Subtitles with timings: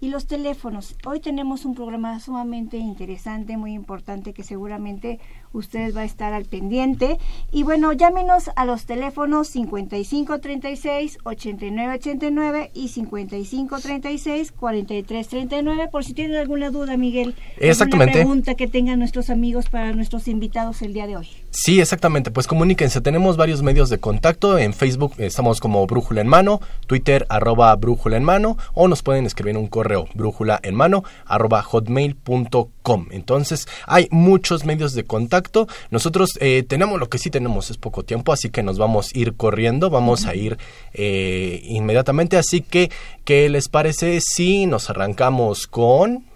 [0.00, 0.94] y los teléfonos.
[1.04, 5.18] Hoy tenemos un programa sumamente interesante, muy importante que seguramente
[5.52, 7.18] ustedes va a estar al pendiente.
[7.50, 16.70] Y bueno, llámenos a los teléfonos 5536 8989 y 5536 4339 por si tienen alguna
[16.70, 17.34] duda, Miguel.
[17.58, 18.18] Exactamente.
[18.18, 21.28] Alguna pregunta que tengan nuestros amigos para nuestros invitados el día de hoy.
[21.50, 22.30] Sí, exactamente.
[22.30, 23.00] Pues comuníquense.
[23.00, 24.58] Tenemos varios medios de contacto.
[24.58, 29.26] En Facebook estamos como Brújula en Mano, Twitter arroba Brújula en Mano o nos pueden
[29.26, 32.81] escribir un correo brújula en mano arroba hotmail.com.
[33.10, 35.68] Entonces hay muchos medios de contacto.
[35.90, 39.18] Nosotros eh, tenemos lo que sí tenemos es poco tiempo, así que nos vamos a
[39.18, 40.58] ir corriendo, vamos a ir
[40.92, 42.36] eh, inmediatamente.
[42.36, 42.90] Así que,
[43.24, 46.26] ¿qué les parece si nos arrancamos con...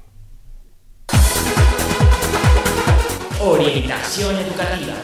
[3.41, 4.95] Orientación educativa.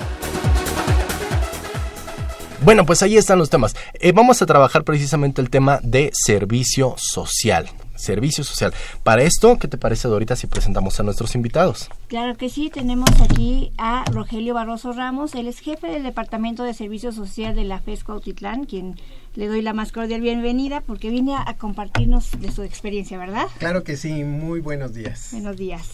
[2.64, 3.74] Bueno, pues ahí están los temas.
[3.94, 7.68] Eh, vamos a trabajar precisamente el tema de servicio social.
[7.94, 8.72] Servicio social.
[9.02, 11.88] Para esto, ¿qué te parece, Dorita, si presentamos a nuestros invitados?
[12.08, 16.74] Claro que sí, tenemos aquí a Rogelio Barroso Ramos, él es jefe del Departamento de
[16.74, 18.96] Servicio Social de la FESCO Autitlán, quien
[19.34, 23.46] le doy la más cordial bienvenida porque viene a compartirnos de su experiencia, ¿verdad?
[23.58, 25.28] Claro que sí, muy buenos días.
[25.32, 25.88] Buenos días.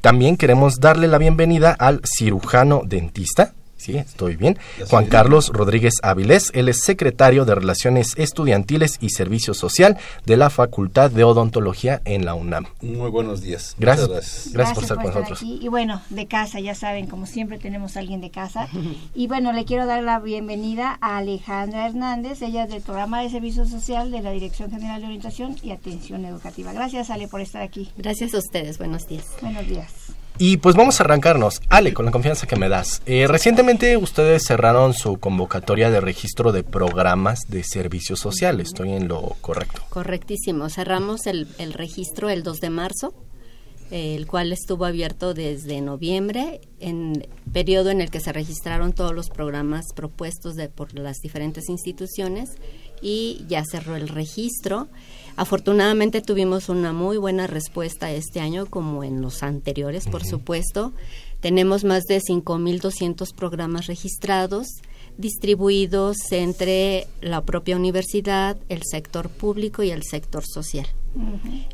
[0.00, 3.54] También queremos darle la bienvenida al cirujano dentista,
[3.84, 4.58] Sí, estoy bien.
[4.88, 10.48] Juan Carlos Rodríguez Avilés, él es secretario de Relaciones Estudiantiles y Servicio Social de la
[10.48, 12.64] Facultad de Odontología en la UNAM.
[12.80, 13.76] Muy buenos días.
[13.78, 14.52] Gracias.
[14.54, 15.42] Gracias, por estar con nosotros.
[15.42, 18.68] Y bueno, de casa, ya saben, como siempre tenemos a alguien de casa.
[19.14, 23.28] Y bueno, le quiero dar la bienvenida a Alejandra Hernández, ella es del programa de
[23.28, 26.72] Servicio Social de la Dirección General de Orientación y Atención Educativa.
[26.72, 27.90] Gracias, Ale, por estar aquí.
[27.98, 28.78] Gracias a ustedes.
[28.78, 29.26] Buenos días.
[29.42, 30.13] Buenos días.
[30.36, 31.62] Y pues vamos a arrancarnos.
[31.68, 33.02] Ale, con la confianza que me das.
[33.06, 38.60] Eh, recientemente ustedes cerraron su convocatoria de registro de programas de servicio social.
[38.60, 39.82] ¿Estoy en lo correcto?
[39.90, 40.68] Correctísimo.
[40.70, 43.14] Cerramos el, registro el 2 de marzo,
[43.92, 49.30] el cual estuvo abierto desde noviembre, en periodo en el que se registraron todos los
[49.30, 52.50] programas propuestos de, por las diferentes instituciones
[53.00, 54.88] y ya cerró el registro.
[55.36, 60.92] Afortunadamente tuvimos una muy buena respuesta este año, como en los anteriores, por supuesto.
[61.40, 64.68] Tenemos más de 5.200 programas registrados,
[65.18, 70.86] distribuidos entre la propia universidad, el sector público y el sector social.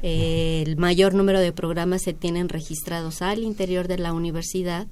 [0.03, 4.87] el mayor número de programas se tienen registrados al interior de la universidad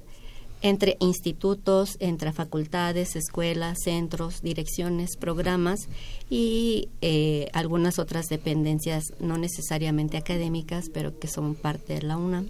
[0.61, 5.87] entre institutos, entre facultades, escuelas, centros, direcciones, programas
[6.29, 12.49] y eh, algunas otras dependencias no necesariamente académicas, pero que son parte de la UNAM.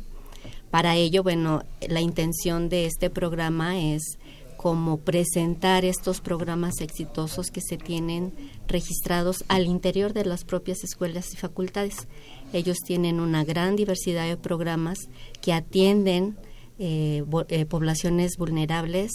[0.71, 4.17] Para ello, bueno, la intención de este programa es
[4.55, 8.33] como presentar estos programas exitosos que se tienen
[8.67, 12.09] registrados al interior de las propias escuelas y facultades.
[12.51, 14.99] Ellos tienen una gran diversidad de programas
[15.41, 16.35] que atienden
[16.79, 19.11] eh, eh, poblaciones vulnerables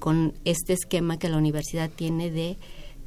[0.00, 2.56] con este esquema que la universidad tiene de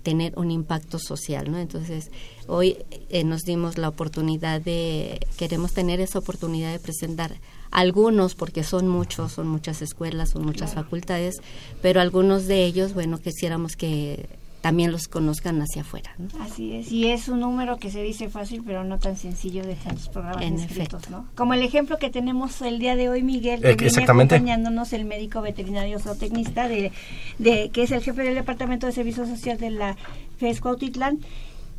[0.04, 1.57] tener un impacto social, ¿no?
[1.57, 2.12] Entonces,
[2.48, 2.77] hoy
[3.25, 9.33] nos dimos la oportunidad de, queremos tener esa oportunidad de presentar algunos, porque son muchos,
[9.33, 11.36] son muchas escuelas, son muchas facultades,
[11.81, 14.30] pero algunos de ellos, bueno, quisiéramos que
[14.67, 16.13] también los conozcan hacia afuera.
[16.41, 19.75] Así es, y es un número que se dice fácil, pero no tan sencillo de
[19.75, 21.25] tantos programas en escritos, ¿no?
[21.35, 25.41] Como el ejemplo que tenemos el día de hoy, Miguel, que viene acompañándonos el médico
[25.41, 26.91] veterinario zootecnista, de,
[27.37, 29.95] de, que es el jefe del Departamento de Servicio Social de la
[30.35, 31.19] FES Cuautitlán.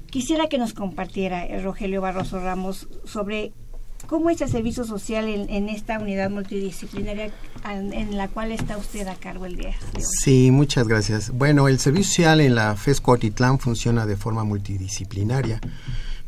[0.09, 3.53] Quisiera que nos compartiera eh, Rogelio Barroso Ramos sobre
[4.07, 7.31] ¿Cómo es el servicio social en, esta unidad multidisciplinaria
[7.69, 9.75] en, la cual está usted a cargo el día?
[9.99, 11.31] Sí, muchas gracias.
[11.31, 15.61] Bueno, el servicio social en la FES Cuautitlán funciona de forma multidisciplinaria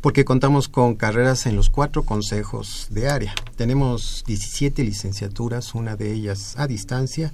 [0.01, 3.33] porque contamos con carreras en los cuatro consejos de área.
[3.55, 7.31] Tenemos 17 licenciaturas, una de ellas a distancia,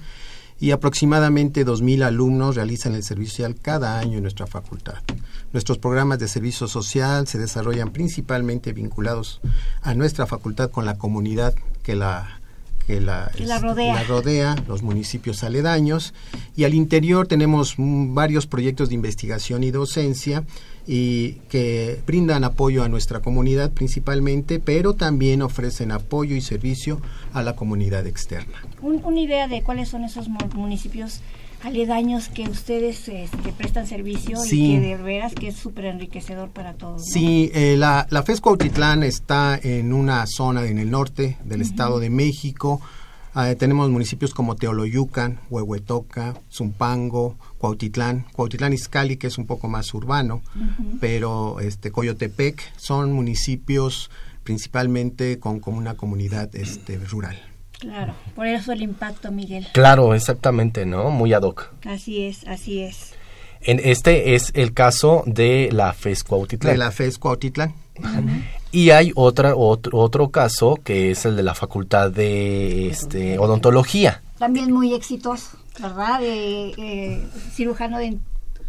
[0.60, 4.96] y aproximadamente 2.000 alumnos realizan el servicio social cada año en nuestra facultad.
[5.52, 9.40] Nuestros programas de servicio social se desarrollan principalmente vinculados
[9.82, 12.37] a nuestra facultad con la comunidad que la
[12.88, 13.30] que la,
[14.08, 14.56] rodea.
[14.66, 16.14] los municipios aledaños,
[16.56, 20.44] y al interior tenemos varios proyectos de investigación y docencia
[20.86, 27.02] y que brindan apoyo a nuestra comunidad principalmente, pero también ofrecen apoyo y servicio
[27.34, 28.64] a la comunidad externa.
[28.80, 31.20] una idea de cuáles son esos municipios
[31.62, 36.74] aledaños que ustedes este, prestan servicio y que de veras que es súper enriquecedor para
[36.74, 37.02] todos.
[37.04, 41.98] Sí, eh, la, la FES Cuautitlán está en una zona en el norte del Estado
[41.98, 42.80] de México.
[43.34, 49.92] Ah, tenemos municipios como Teoloyucan, Huehuetoca, Zumpango, Cuautitlán, Cuautitlán Izcalli, que es un poco más
[49.94, 50.42] urbano,
[51.00, 54.10] pero este Coyotepec son municipios
[54.42, 57.38] principalmente con, con una comunidad este, rural.
[57.78, 59.68] Claro, por eso el impacto, Miguel.
[59.72, 61.10] Claro, exactamente, ¿no?
[61.10, 61.70] Muy ad hoc.
[61.86, 63.14] Así es, así es.
[63.60, 66.72] En este es el caso de la FES Cuautitlán.
[66.72, 67.74] De la FES Cuautitlán.
[68.70, 74.22] Y hay otra, otro, otro caso que es el de la Facultad de este, Odontología.
[74.38, 76.20] También muy exitoso, ¿verdad?
[76.20, 77.98] De, eh, cirujano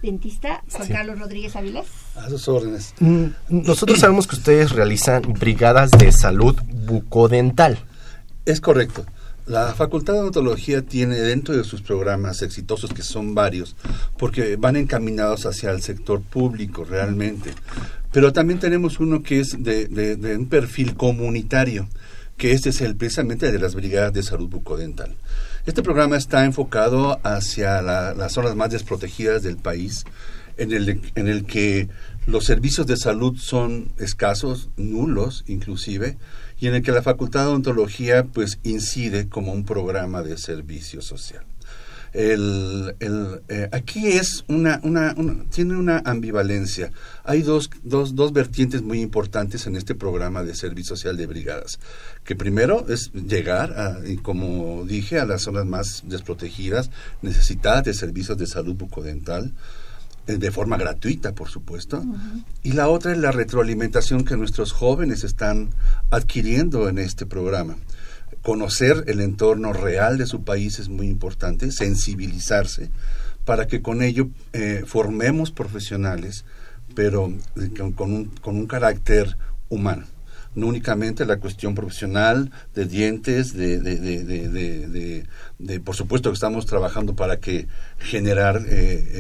[0.02, 1.88] dentista, Juan Carlos Rodríguez Avilés.
[2.16, 2.94] A sus órdenes.
[3.00, 6.56] Mm, nosotros sabemos que ustedes realizan brigadas de salud
[6.86, 7.78] bucodental.
[8.50, 9.06] Es correcto.
[9.46, 13.76] La Facultad de Odontología tiene dentro de sus programas exitosos, que son varios,
[14.18, 17.52] porque van encaminados hacia el sector público realmente.
[18.12, 21.88] Pero también tenemos uno que es de, un perfil comunitario,
[22.38, 25.14] que este es el precisamente de las brigadas de salud bucodental.
[25.68, 30.06] Este programa está enfocado hacia las zonas más desprotegidas del país,
[30.58, 31.88] en el, en el que
[32.26, 36.18] los servicios de salud son escasos, nulos inclusive,
[36.60, 41.02] y en el que la Facultad de Odontología pues incide como un programa de servicio
[41.02, 41.44] social.
[42.12, 45.16] El, el, eh, aquí es una, una,
[45.54, 46.92] tiene una ambivalencia.
[47.24, 51.80] Hay dos, dos, dos vertientes muy importantes en este programa de servicio social de brigadas.
[52.24, 56.90] Que primero es llegar, a, como dije, a las zonas más desprotegidas,
[57.22, 59.54] necesitadas de servicios de salud bucodental
[60.38, 62.04] de forma gratuita, por supuesto.
[62.64, 65.70] Y la otra es la retroalimentación que nuestros jóvenes están
[66.12, 67.78] adquiriendo en este programa.
[68.42, 72.90] Conocer el entorno real de su país es muy importante, sensibilizarse,
[73.46, 76.46] para que con ello eh, formemos profesionales,
[76.96, 79.36] pero eh, con, un, con un carácter
[79.70, 80.06] humano
[80.56, 85.26] no únicamente la cuestión profesional de dientes, de, de, de,
[85.60, 87.68] de por supuesto que estamos trabajando para que
[88.00, 88.64] generar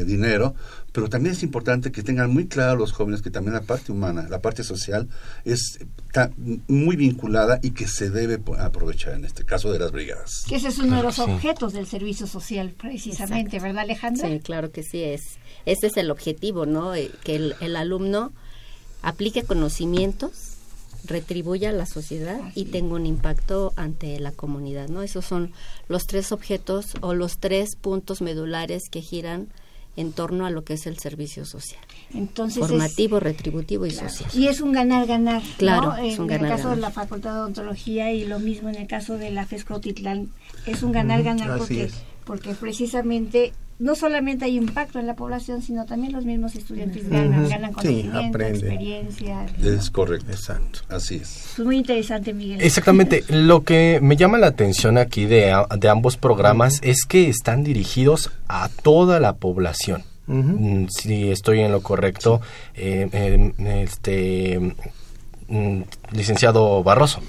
[0.05, 0.55] dinero,
[0.91, 4.27] pero también es importante que tengan muy claro los jóvenes que también la parte humana,
[4.29, 5.07] la parte social,
[5.45, 5.79] es
[6.09, 6.31] está
[6.67, 10.43] muy vinculada y que se debe aprovechar en este caso de las brigadas.
[10.47, 14.27] Que ese es uno de los objetos del servicio social, precisamente, ¿verdad, Alejandra?
[14.27, 15.37] Sí, claro que sí es.
[15.65, 16.95] Ese es el objetivo, ¿no?
[16.95, 18.31] Eh, que el, alumno
[19.03, 20.55] aplique conocimientos
[21.05, 25.03] retribuya a la sociedad y tenga un impacto ante la comunidad, ¿no?
[25.03, 25.51] Esos son
[25.87, 29.47] los tres objetos o los tres puntos medulares que giran
[29.95, 31.81] en torno a lo que es el servicio social.
[32.13, 34.29] Entonces formativo, retributivo y social.
[34.33, 35.41] Y es un ganar-ganar.
[35.57, 39.17] Claro, en el caso de la Facultad de Odontología y lo mismo en el caso
[39.17, 40.29] de la FESCOTITLAN.
[40.65, 41.89] Es un ganar-ganar porque,
[42.25, 47.47] porque precisamente no solamente hay impacto en la población, sino también los mismos estudiantes ganan,
[47.47, 49.45] ganan conocimiento, experiencia.
[49.63, 51.53] Es correcto, exacto, así es.
[51.57, 52.61] Es muy interesante, Miguel.
[52.61, 57.63] Exactamente, lo que me llama la atención aquí de, de ambos programas es que están
[57.63, 60.03] dirigidos a toda la población.
[60.27, 62.39] Mm, si estoy en lo correcto,
[62.75, 63.51] eh,
[63.83, 64.71] este mm,
[66.11, 67.21] licenciado Barroso.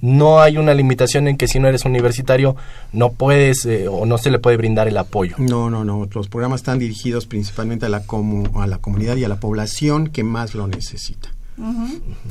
[0.00, 2.56] No hay una limitación en que si no eres universitario
[2.92, 5.36] no puedes eh, o no se le puede brindar el apoyo.
[5.38, 6.08] No, no, no.
[6.12, 8.02] Los programas están dirigidos principalmente a la,
[8.54, 11.30] a la comunidad y a la población que más lo necesita.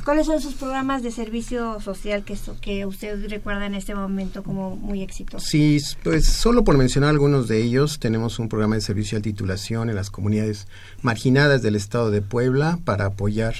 [0.05, 4.75] ¿Cuáles son sus programas de servicio social que, que usted recuerda en este momento como
[4.75, 5.47] muy exitosos?
[5.47, 9.89] Sí, pues solo por mencionar algunos de ellos, tenemos un programa de servicio a titulación
[9.89, 10.67] en las comunidades
[11.01, 13.55] marginadas del estado de Puebla para apoyar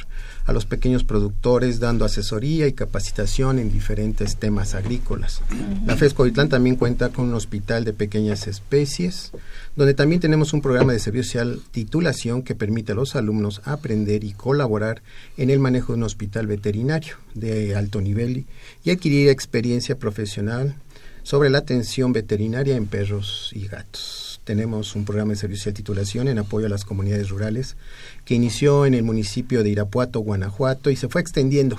[0.46, 5.42] a los pequeños productores dando asesoría y capacitación en diferentes temas agrícolas.
[5.86, 6.16] La FES
[6.50, 9.32] también cuenta con un hospital de pequeñas especies,
[9.76, 14.24] donde también tenemos un programa de servicio social titulación que permite a los alumnos aprender
[14.24, 15.02] y colaborar
[15.36, 18.46] en el manejo de un hospital veterinario de alto nivel
[18.84, 20.76] y adquirir experiencia profesional
[21.24, 26.30] sobre la atención veterinaria en perros y gatos tenemos un programa de servicio de titulación
[26.30, 27.76] en apoyo a las comunidades rurales
[28.24, 31.78] que inició en el municipio de Irapuato, Guanajuato, y se fue extendiendo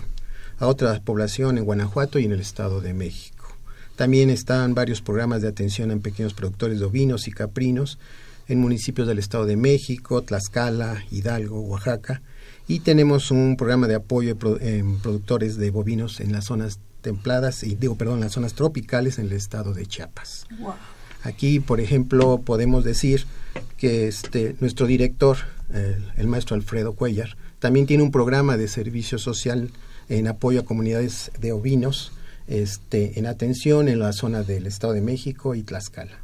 [0.59, 3.47] a otra población en Guanajuato y en el Estado de México.
[3.97, 7.99] También están varios programas de atención en pequeños productores de ovinos y caprinos
[8.49, 12.21] en municipios del Estado de México, Tlaxcala, Hidalgo, Oaxaca,
[12.69, 17.75] y tenemos un programa de apoyo en productores de bovinos en las zonas templadas y
[17.75, 20.47] digo perdón, las zonas tropicales en el estado de Chiapas.
[21.23, 23.27] Aquí, por ejemplo, podemos decir
[23.79, 25.39] que este, nuestro director,
[26.17, 29.71] el, maestro Alfredo Cuellar, también tiene un programa de servicio social
[30.11, 32.13] en apoyo a comunidades de ovinos,
[32.47, 36.19] este, en atención en la zona del Estado de México y Tlaxcala.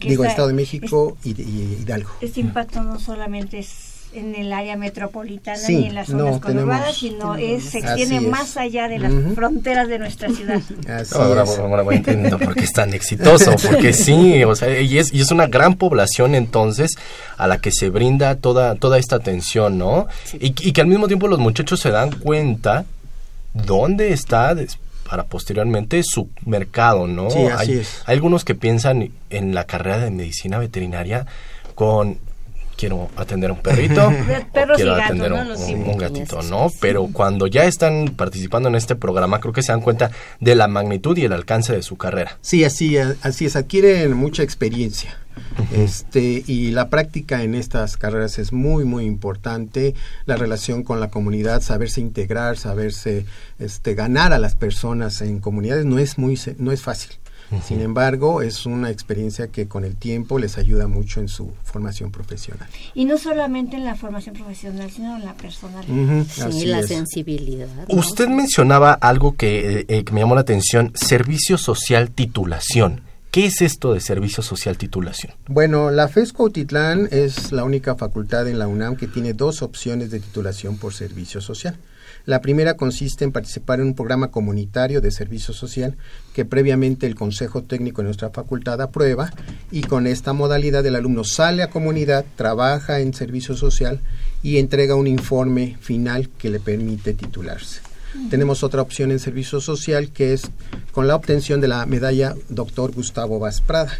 [0.00, 2.10] Digo, Estado de México y, y, Hidalgo.
[2.20, 3.85] Este impacto no solamente es
[4.16, 8.88] en el área metropolitana y en las zonas conurbadas, sino es, se extiende más allá
[8.88, 10.60] de las fronteras de nuestra ciudad.
[11.12, 15.20] ahora, voy entendiendo por qué es tan exitoso, porque sí, o sea, y es, y
[15.20, 16.92] es una gran población entonces
[17.36, 20.08] a la que se brinda toda, toda esta atención, ¿no?
[20.32, 22.84] Y, y, que al mismo tiempo los muchachos se dan cuenta
[23.52, 24.54] dónde está
[25.08, 27.30] para posteriormente su mercado, ¿no?
[27.30, 28.02] Sí, así hay, es.
[28.06, 31.26] hay algunos que piensan en la carrera de medicina veterinaria
[31.74, 32.18] con
[32.76, 34.12] quiero atender a un perrito,
[34.76, 36.68] quiero atender a un, gatito, ¿no?
[36.80, 40.68] Pero cuando ya están participando en este programa, creo que se dan cuenta de la
[40.68, 42.38] magnitud y el alcance de su carrera.
[42.40, 45.18] Sí, así, así es, adquieren mucha experiencia.
[45.72, 51.10] Este, y la práctica en estas carreras es muy muy importante la relación con la
[51.10, 53.26] comunidad saberse integrar saberse
[53.58, 57.18] este ganar a las personas en comunidades no es muy no es fácil
[57.62, 62.10] sin embargo, es una experiencia que con el tiempo les ayuda mucho en su formación
[62.10, 62.68] profesional.
[62.94, 65.84] Y no solamente en la formación profesional, sino en la personal.
[66.26, 67.68] sí, la sensibilidad.
[67.88, 73.02] Usted mencionaba algo que, eh, que me llamó la atención, servicio social titulación.
[73.36, 75.34] ¿Qué es esto de servicio social titulación?
[75.46, 80.10] Bueno, la FESCO Titlán es la única facultad en la UNAM que tiene dos opciones
[80.10, 81.76] de titulación por servicio social.
[82.26, 85.96] La primera consiste en participar en un programa comunitario de servicio social
[86.34, 89.32] que previamente el Consejo Técnico de nuestra facultad aprueba
[89.70, 94.00] y con esta modalidad el alumno sale a comunidad, trabaja en servicio social
[94.42, 97.80] y entrega un informe final que le permite titularse.
[98.28, 100.50] Tenemos otra opción en servicio social que es
[100.90, 103.92] con la obtención de la medalla Doctor Gustavo Vasprada.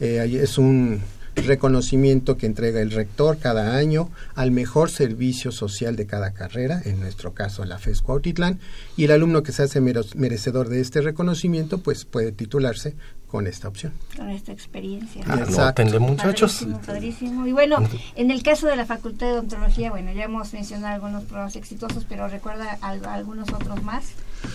[0.00, 1.00] Eh, es un
[1.44, 7.00] reconocimiento que entrega el rector cada año al mejor servicio social de cada carrera, en
[7.00, 8.58] nuestro caso la FES Cuautitlán,
[8.96, 12.94] y el alumno que se hace merecedor de este reconocimiento pues puede titularse
[13.28, 13.92] con esta opción.
[14.16, 15.22] Con esta experiencia.
[15.26, 16.66] Ah, no, muchachos.
[16.86, 17.76] Padrísimo, Y bueno,
[18.16, 22.04] en el caso de la Facultad de Odontología, bueno, ya hemos mencionado algunos programas exitosos,
[22.08, 24.06] pero recuerda algunos otros más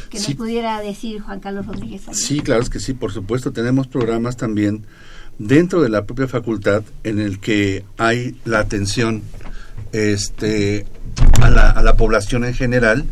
[0.09, 2.03] que nos pudiera decir Juan Carlos Rodríguez.
[2.13, 4.85] Sí, claro es que sí, por supuesto, tenemos programas también
[5.39, 9.23] dentro de la propia facultad en el que hay la atención
[9.91, 10.85] este,
[11.41, 13.05] a, la, a la población en general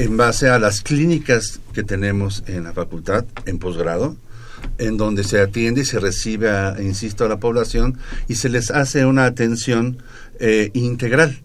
[0.00, 4.16] en base a las clínicas que tenemos en la facultad en posgrado,
[4.78, 6.50] en donde se atiende y se recibe,
[6.82, 9.98] insisto, a la población y se les hace una atención
[10.38, 11.38] eh, integral.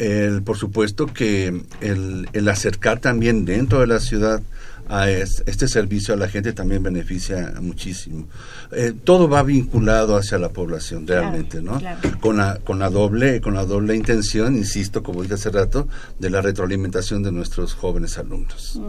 [0.00, 4.42] El, por supuesto que el, el acercar también dentro de la ciudad
[4.88, 8.26] a este servicio a la gente también beneficia muchísimo.
[8.72, 11.80] Eh, todo va vinculado hacia la población realmente, ¿no?
[12.20, 15.88] Con la con la doble con la doble intención, insisto, como dije hace rato,
[16.18, 18.80] de la retroalimentación de nuestros jóvenes alumnos.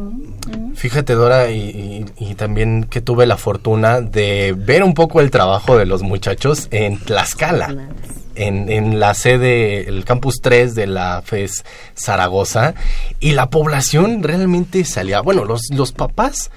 [0.75, 5.85] Fíjate Dora y, también que tuve la fortuna de ver un poco el trabajo de
[5.85, 7.89] los muchachos en Tlaxcala
[8.35, 11.63] en, en la sede, el campus 3 de la FES
[11.95, 12.73] Zaragoza,
[13.19, 16.51] y la población realmente salía, bueno, los, los papás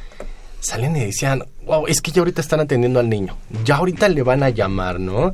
[0.61, 4.23] salían y decían, wow, es que ya ahorita están atendiendo al niño, ya ahorita le
[4.23, 5.32] van a llamar, ¿no?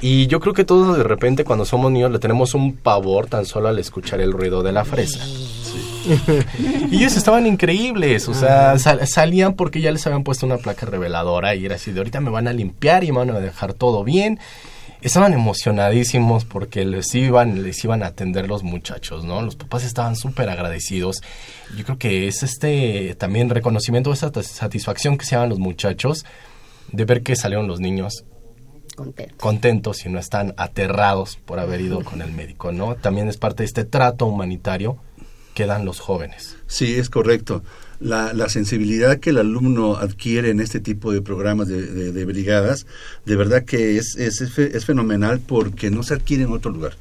[0.00, 3.46] Y yo creo que todos de repente cuando somos niños le tenemos un pavor tan
[3.46, 5.20] solo al escuchar el ruido de la fresa.
[6.90, 10.86] y ellos estaban increíbles, o sea, sal- salían porque ya les habían puesto una placa
[10.86, 13.72] reveladora y era así de ahorita me van a limpiar y me van a dejar
[13.74, 14.38] todo bien.
[15.06, 19.40] Estaban emocionadísimos porque les iban, les iban a atender los muchachos, ¿no?
[19.40, 21.22] Los papás estaban súper agradecidos.
[21.76, 26.24] Yo creo que es este también reconocimiento, esa satisfacción que se llaman los muchachos
[26.90, 28.24] de ver que salieron los niños
[28.96, 29.36] Contento.
[29.36, 32.96] contentos y no están aterrados por haber ido con el médico, ¿no?
[32.96, 34.98] También es parte de este trato humanitario
[35.56, 36.54] que dan los jóvenes.
[36.68, 37.64] Sí, es correcto.
[37.98, 42.86] La, la sensibilidad que el alumno adquiere en este tipo de programas de, de- brigadas,
[43.24, 46.92] de verdad que es, es, es fenomenal porque no se adquiere en otro lugar.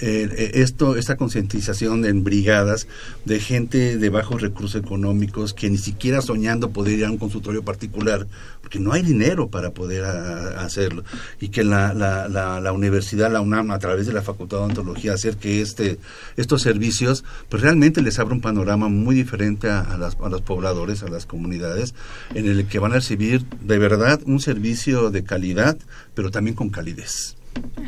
[0.00, 2.86] Eh, eh, esto, esta concientización en brigadas
[3.24, 7.64] de gente de bajos recursos económicos que ni siquiera soñando poder ir a un consultorio
[7.64, 8.28] particular,
[8.60, 11.02] porque no hay dinero para poder hacerlo,
[11.40, 14.64] y que la, la, la, la universidad, la UNAM, a través de la Facultad de
[14.64, 15.98] Odontología, hacer que este,
[16.36, 21.02] estos servicios, pues realmente les abra un panorama muy diferente a las, a los pobladores,
[21.02, 21.94] a las comunidades,
[22.34, 25.76] en el que van a recibir de verdad un servicio de calidad,
[26.14, 27.37] pero también con calidez.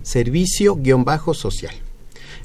[0.04, 1.76] servicio-social.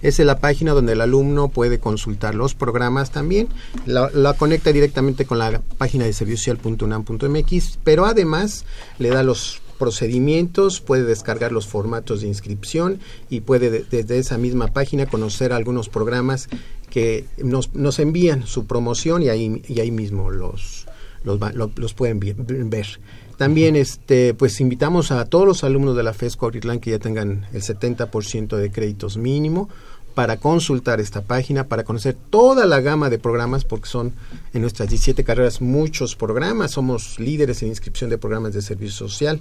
[0.03, 3.49] Esa es la página donde el alumno puede consultar los programas también.
[3.87, 8.65] La, conecta directamente con la página de serviciosocial.unam.mx, pero además
[8.99, 14.38] le da los procedimientos, puede descargar los formatos de inscripción y puede de- desde esa
[14.38, 16.49] misma página conocer algunos programas
[16.91, 20.87] que nos, nos envían su promoción y ahí, y ahí mismo los,
[21.25, 23.01] los, pueden ver.
[23.38, 27.47] También este pues invitamos a todos los alumnos de la FES Cuautitlán que ya tengan
[27.53, 29.69] el 70% de créditos mínimo
[30.14, 34.12] para consultar esta página, para conocer toda la gama de programas, porque son
[34.53, 39.40] en nuestras 17 carreras muchos programas, somos líderes en inscripción de programas de servicio social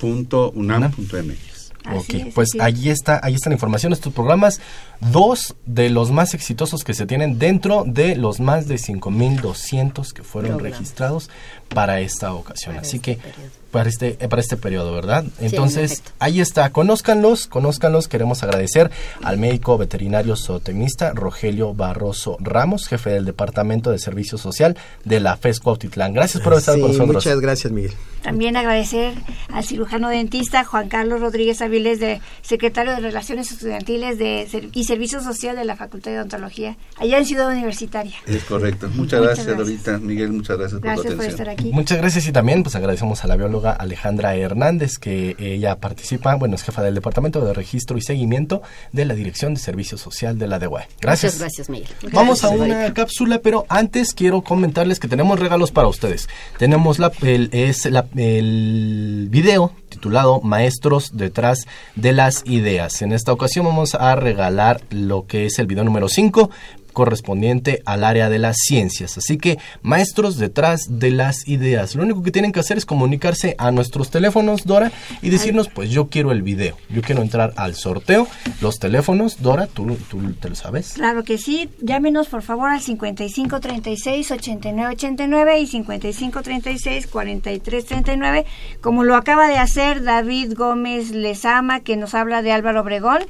[0.00, 1.72] Punto unam.mx.
[1.84, 2.60] Así ok, es, pues es.
[2.62, 3.92] ahí está, ahí está la información.
[3.92, 4.58] Estos programas,
[5.00, 10.22] dos de los más exitosos que se tienen dentro de los más de 5.200 que
[10.22, 11.28] fueron registrados
[11.68, 12.74] para esta ocasión.
[12.76, 13.59] Para Así este que periodo.
[13.70, 15.24] Para este eh, para este periodo, ¿verdad?
[15.38, 18.08] en Entonces, ahí está, conózcanlos, conózcanlos.
[18.08, 18.90] Queremos agradecer
[19.22, 25.36] al médico veterinario zootemista Rogelio Barroso Ramos, jefe del Departamento de Servicio Social de la
[25.36, 26.12] FES Cuautitlán.
[26.12, 27.14] Gracias por estar Sí, con nosotros.
[27.24, 27.92] muchas gracias, Miguel.
[28.22, 29.14] También agradecer
[29.52, 34.84] al cirujano dentista Juan Carlos Rodríguez Aviles, de secretario de Relaciones Estudiantiles de, Ser- y
[34.84, 38.14] Servicio Social de la Facultad de Odontología, allá en Ciudad Universitaria.
[38.26, 38.88] Es correcto.
[38.88, 39.68] Muchas, Muchas gracias, gracias.
[39.68, 39.98] Lorita.
[39.98, 41.48] Miguel, muchas gracias, Gracias por por tu atención.
[41.48, 41.72] estar aquí.
[41.72, 46.54] Muchas gracias y también pues agradecemos a la bióloga Alejandra Hernández que ella participa, bueno,
[46.54, 50.46] es jefa del Departamento de Registro y Seguimiento de la Dirección de Servicio Social de
[50.46, 50.82] la DUE.
[51.00, 51.34] Gracias.
[51.34, 51.88] Muchas gracias, Miguel.
[52.12, 56.28] Vamos a una cápsula, pero antes quiero comentarles que tenemos regalos para ustedes.
[56.58, 63.02] Tenemos la, el, es la- el video titulado Maestros detrás de las ideas.
[63.02, 66.48] En esta ocasión vamos a regalar lo que es el video número 5,
[66.92, 69.18] correspondiente al área de las ciencias.
[69.18, 71.94] Así que maestros detrás de las ideas.
[71.94, 75.90] Lo único que tienen que hacer es comunicarse a nuestros teléfonos, Dora, y decirnos, pues
[75.90, 78.26] yo quiero el video, yo quiero entrar al sorteo.
[78.60, 80.92] Los teléfonos, Dora, ¿tú, tú te lo sabes?
[80.94, 81.68] Claro que sí.
[81.80, 88.44] Llámenos por favor al 5536-8989 y 5536-4339,
[88.80, 93.22] como lo acaba de hacer David Gómez Lezama, que nos habla de Álvaro Obregón,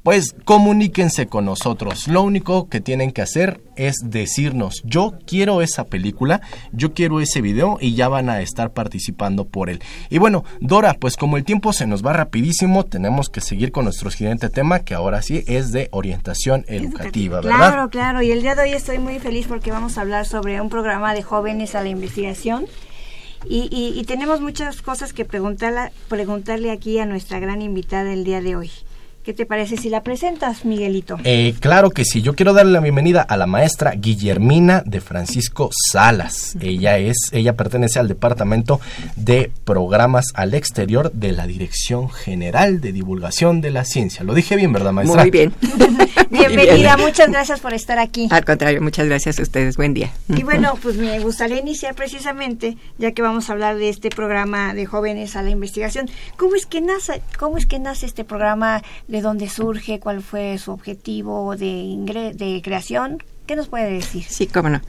[0.07, 2.07] pues comuníquense con nosotros.
[2.07, 6.39] Lo único que tienen que hacer es decirnos, yo quiero esa película,
[6.71, 9.83] yo quiero ese video y ya van a estar participando por él.
[10.09, 13.83] Y bueno, Dora, pues como el tiempo se nos va rapidísimo, tenemos que seguir con
[13.83, 17.57] nuestro siguiente tema, que ahora sí es de orientación educativa, ¿verdad?
[17.57, 20.61] Claro, claro, y el día de hoy estoy muy feliz porque vamos a hablar sobre
[20.61, 22.65] un programa de jóvenes a la investigación.
[23.49, 28.55] Y, tenemos muchas cosas que preguntarle, preguntarle aquí a nuestra gran invitada el día de
[28.55, 28.71] hoy.
[29.27, 31.17] ¿Qué te parece si la presentas, Miguelito?
[31.25, 32.21] Eh, claro que sí.
[32.21, 36.55] Yo quiero darle la bienvenida a la maestra Guillermina de Francisco Salas.
[36.61, 38.79] Ella es, ella pertenece al departamento
[39.17, 44.23] de programas al exterior de la Dirección General de Divulgación de la Ciencia.
[44.23, 45.23] Lo dije bien, ¿verdad, maestra?
[45.23, 45.53] Muy bien.
[46.29, 46.95] Bienvenida.
[46.95, 48.29] Muchas gracias por estar aquí.
[48.31, 49.75] Al contrario, muchas gracias a ustedes.
[49.75, 50.09] Buen día.
[50.29, 54.73] Y bueno, pues me gustaría iniciar precisamente, ya que vamos a hablar de este programa
[54.73, 56.09] de jóvenes a la investigación.
[56.37, 60.21] ¿Cómo es que nace, cómo es que nace este programa de de dónde surge, cuál
[60.21, 63.23] fue su objetivo de, de creación.
[63.47, 64.23] ¿Qué nos puede decir?
[64.27, 64.81] Sí, cómo no.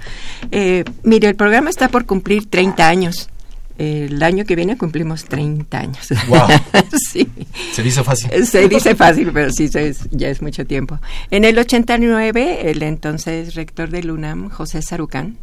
[0.51, 3.31] Eh, mire, el programa está por cumplir 30 años.
[3.79, 6.09] El año que viene cumplimos 30 años.
[6.27, 6.49] Wow.
[7.11, 7.27] sí.
[7.73, 8.47] Se dice fácil.
[8.47, 9.71] Se dice fácil, pero sí,
[10.11, 10.99] ya es mucho tiempo.
[11.31, 15.39] En el 89, el entonces rector del UNAM, José Sarucán,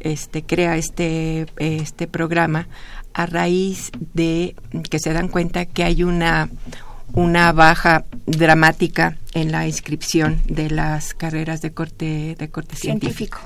[0.00, 2.68] este, crea este, este programa
[3.12, 4.56] a raíz de
[4.90, 6.50] que se dan cuenta que hay una,
[7.12, 13.38] una baja dramática en la inscripción de las carreras de corte de corte científico.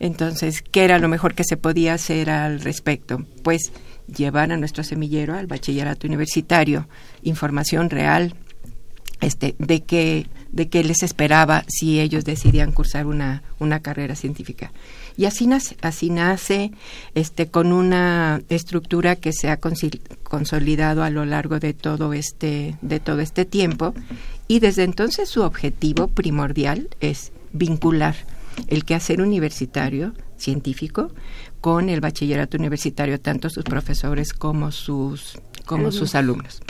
[0.00, 3.24] Entonces, ¿qué era lo mejor que se podía hacer al respecto?
[3.42, 3.72] Pues
[4.14, 6.88] llevar a nuestro semillero, al bachillerato universitario,
[7.22, 8.34] información real
[9.20, 14.72] este, de qué de qué les esperaba si ellos decidían cursar una, una carrera científica.
[15.16, 16.72] Y así nace, así nace
[17.14, 23.00] este, con una estructura que se ha consolidado a lo largo de todo este, de
[23.00, 23.94] todo este tiempo.
[24.48, 28.16] Y desde entonces su objetivo primordial es vincular
[28.68, 31.10] el quehacer universitario científico
[31.64, 36.60] con el bachillerato universitario, tanto sus profesores como sus como sus alumnos.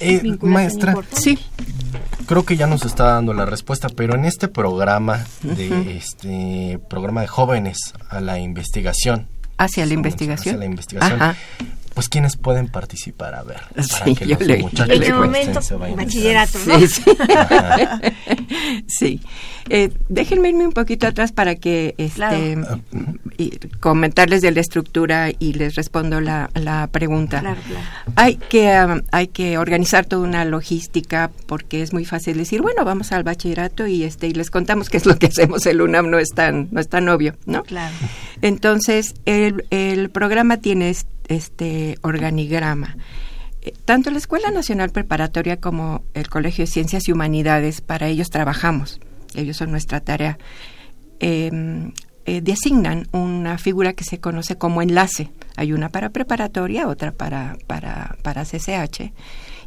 [0.00, 1.38] Eh, maestra, sí,
[2.26, 7.20] creo que ya nos está dando la respuesta, pero en este programa de este programa
[7.20, 11.20] de jóvenes a la investigación, hacia la investigación, hacia la investigación,
[11.94, 15.60] pues quiénes pueden participar a ver sí, yo le, en el momento
[15.96, 17.02] bachillerato sí, sí.
[18.86, 19.20] sí.
[19.68, 22.58] Eh, déjenme irme un poquito atrás para que este
[23.38, 27.40] y comentarles de la estructura y les respondo la, la pregunta.
[27.40, 27.60] Claro,
[28.16, 32.84] hay que um, hay que organizar toda una logística porque es muy fácil decir bueno
[32.84, 36.10] vamos al bachillerato y este y les contamos qué es lo que hacemos el UNAM
[36.10, 37.94] no es tan no es tan obvio no claro.
[38.42, 41.21] Entonces el, el programa tiene este
[42.02, 42.96] organigrama.
[43.62, 48.30] Eh, tanto la Escuela Nacional Preparatoria como el Colegio de Ciencias y Humanidades, para ellos
[48.30, 49.00] trabajamos,
[49.34, 50.38] ellos son nuestra tarea,
[51.20, 51.92] em,
[52.24, 55.30] eh, designan una figura que se conoce como enlace.
[55.56, 59.12] Hay una para preparatoria, otra para, para, para CCH,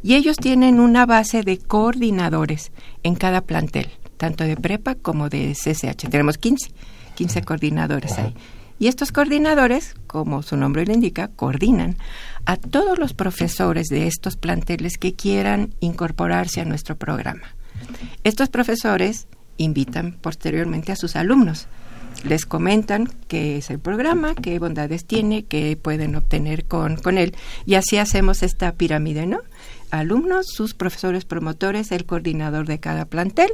[0.02, 5.54] y ellos tienen una base de coordinadores en cada plantel, tanto de prepa como de
[5.54, 6.08] CCH.
[6.10, 6.70] Tenemos 15,
[7.14, 8.34] 15 coordinadores ahí
[8.78, 11.96] Y estos coordinadores, como su nombre lo indica, coordinan
[12.44, 17.54] a todos los profesores de estos planteles que quieran incorporarse a nuestro programa.
[18.24, 21.66] Estos profesores invitan posteriormente a sus alumnos.
[22.24, 27.34] Les comentan qué es el programa, qué bondades tiene, qué pueden obtener con, con él.
[27.66, 29.40] Y así hacemos esta pirámide, ¿no?
[29.90, 33.50] Alumnos, sus profesores promotores, el coordinador de cada plantel,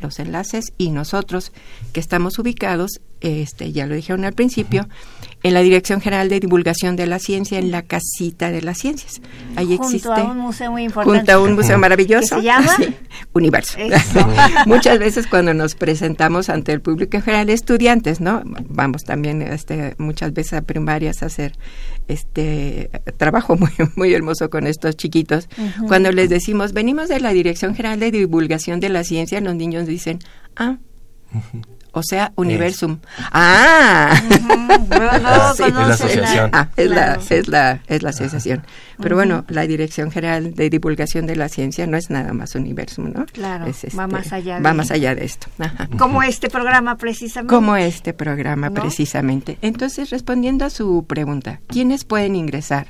[0.00, 1.52] los enlaces y nosotros
[1.92, 4.88] que estamos ubicados, este, ya lo dijeron al principio,
[5.42, 9.20] en la Dirección General de Divulgación de la Ciencia, en la Casita de las Ciencias.
[9.56, 10.08] Ahí junto existe.
[10.08, 11.18] a un museo muy importante.
[11.18, 12.36] Junto a un museo maravilloso.
[12.36, 12.76] ¿Que se llama?
[12.76, 12.94] Sí,
[13.32, 13.78] Universo.
[14.66, 18.42] Muchas veces cuando nos presentamos ante el público en general, estudiantes, ¿no?
[18.44, 21.52] Vamos también este, muchas veces a primarias a hacer
[22.08, 25.48] este trabajo muy, muy hermoso con estos chiquitos.
[25.88, 29.86] Cuando les decimos, venimos de la Dirección General de Divulgación de la Ciencia, los niños
[29.86, 30.18] dicen,
[30.56, 30.78] ah,
[31.92, 32.98] o sea, Universum.
[33.32, 34.38] Ah, Sí.
[34.38, 36.50] conocen Es la asociación.
[36.52, 37.20] Ah, es, Claro.
[37.28, 38.62] la, es, la, es la asociación.
[39.00, 43.12] Pero bueno, la Dirección General de Divulgación de la Ciencia no es nada más Universum,
[43.14, 43.26] ¿no?
[43.26, 45.48] Claro, Es, va este, más allá Va de- más allá de esto.
[45.58, 45.88] Ajá.
[45.98, 47.54] Como este programa precisamente.
[47.54, 48.80] Como este programa, ¿No?
[48.80, 49.58] precisamente.
[49.62, 52.86] Entonces, respondiendo a su pregunta, ¿quiénes pueden ingresar?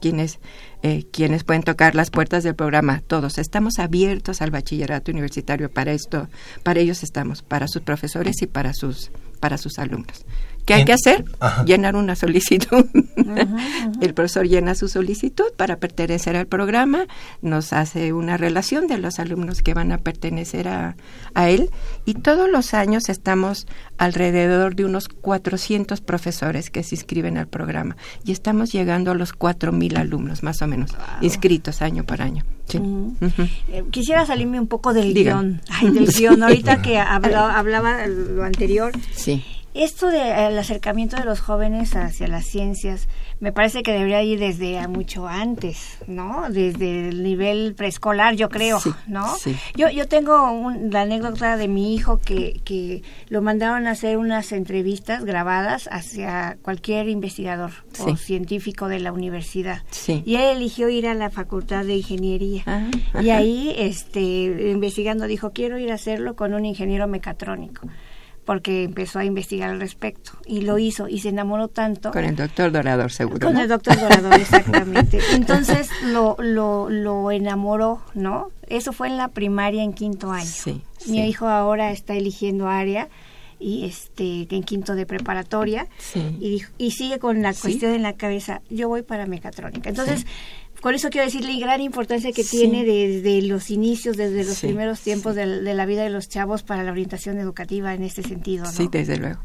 [0.00, 0.38] ¿Quiénes,
[0.82, 3.02] eh, ¿Quiénes pueden tocar las puertas del programa?
[3.06, 3.38] Todos.
[3.38, 6.28] Estamos abiertos al bachillerato universitario para esto.
[6.62, 10.24] Para ellos estamos, para sus profesores y para sus, para sus alumnos.
[10.68, 11.24] ¿Qué hay que hacer?
[11.40, 11.64] Ajá.
[11.64, 12.86] Llenar una solicitud.
[14.00, 17.06] El profesor llena su solicitud para pertenecer al programa,
[17.42, 20.96] nos hace una relación de los alumnos que van a pertenecer a,
[21.34, 21.70] a él
[22.04, 23.66] y todos los años estamos
[23.98, 29.34] alrededor de unos 400 profesores que se inscriben al programa y estamos llegando a los
[29.36, 32.44] 4.000 alumnos más o menos inscritos año por año.
[32.66, 32.78] Sí.
[33.72, 35.32] Eh, Quisiera salirme un poco del Diga.
[35.40, 35.62] guion.
[35.70, 36.42] Ay, del guion.
[36.44, 39.42] Ahorita que habla- hablaba lo anterior, Sí.
[39.74, 43.08] Esto del acercamiento de los jóvenes hacia las ciencias
[43.40, 46.46] me parece que debería ir desde mucho antes, ¿no?
[46.50, 49.36] Desde el nivel preescolar, yo creo, Sí, ¿no?
[49.36, 49.54] sí.
[49.76, 54.16] Yo, yo tengo un- la anécdota de mi hijo que, que lo mandaron a hacer
[54.18, 59.82] unas entrevistas grabadas hacia cualquier investigador o científico de la universidad.
[59.90, 60.22] Sí.
[60.26, 62.64] Y él eligió ir a la Facultad de Ingeniería.
[62.66, 64.20] Ah, Y ahí, este,
[64.72, 67.86] investigando, dijo, quiero ir a hacerlo con un ingeniero mecatrónico,
[68.48, 70.32] porque empezó a investigar al respecto.
[70.46, 72.12] Y lo hizo, y se enamoró tanto.
[72.12, 73.46] Con el doctor Dorador, seguro.
[73.46, 73.60] Con ¿no?
[73.60, 75.18] el doctor Dorador, exactamente.
[75.34, 78.48] Entonces lo, lo, lo enamoró, ¿no?
[78.66, 80.46] Eso fue en la primaria, en quinto año.
[80.46, 81.24] Sí, Mi sí.
[81.24, 83.10] hijo ahora está eligiendo área
[83.60, 86.34] y este en quinto de preparatoria Sí.
[86.40, 89.90] y, dijo- y sigue con la cuestión en la cabeza, yo voy para mecatrónica.
[89.90, 90.24] Entonces,
[90.80, 92.58] con eso quiero decirle gran importancia que Sí.
[92.58, 95.40] tiene desde los inicios, desde los Sí, primeros tiempos sí.
[95.40, 98.70] de, de la vida de los chavos para la orientación educativa en este sentido, ¿no?
[98.72, 99.40] Sí, desde luego.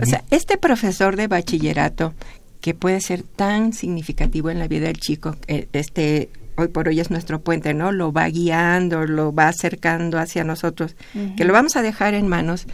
[0.00, 2.14] O sea, este profesor de bachillerato
[2.60, 6.98] que puede ser tan significativo en la vida del chico, eh, este hoy por hoy
[6.98, 7.92] es nuestro puente, ¿no?
[7.92, 10.96] Lo va guiando, lo va acercando hacia nosotros,
[11.36, 12.66] que lo vamos a dejar en manos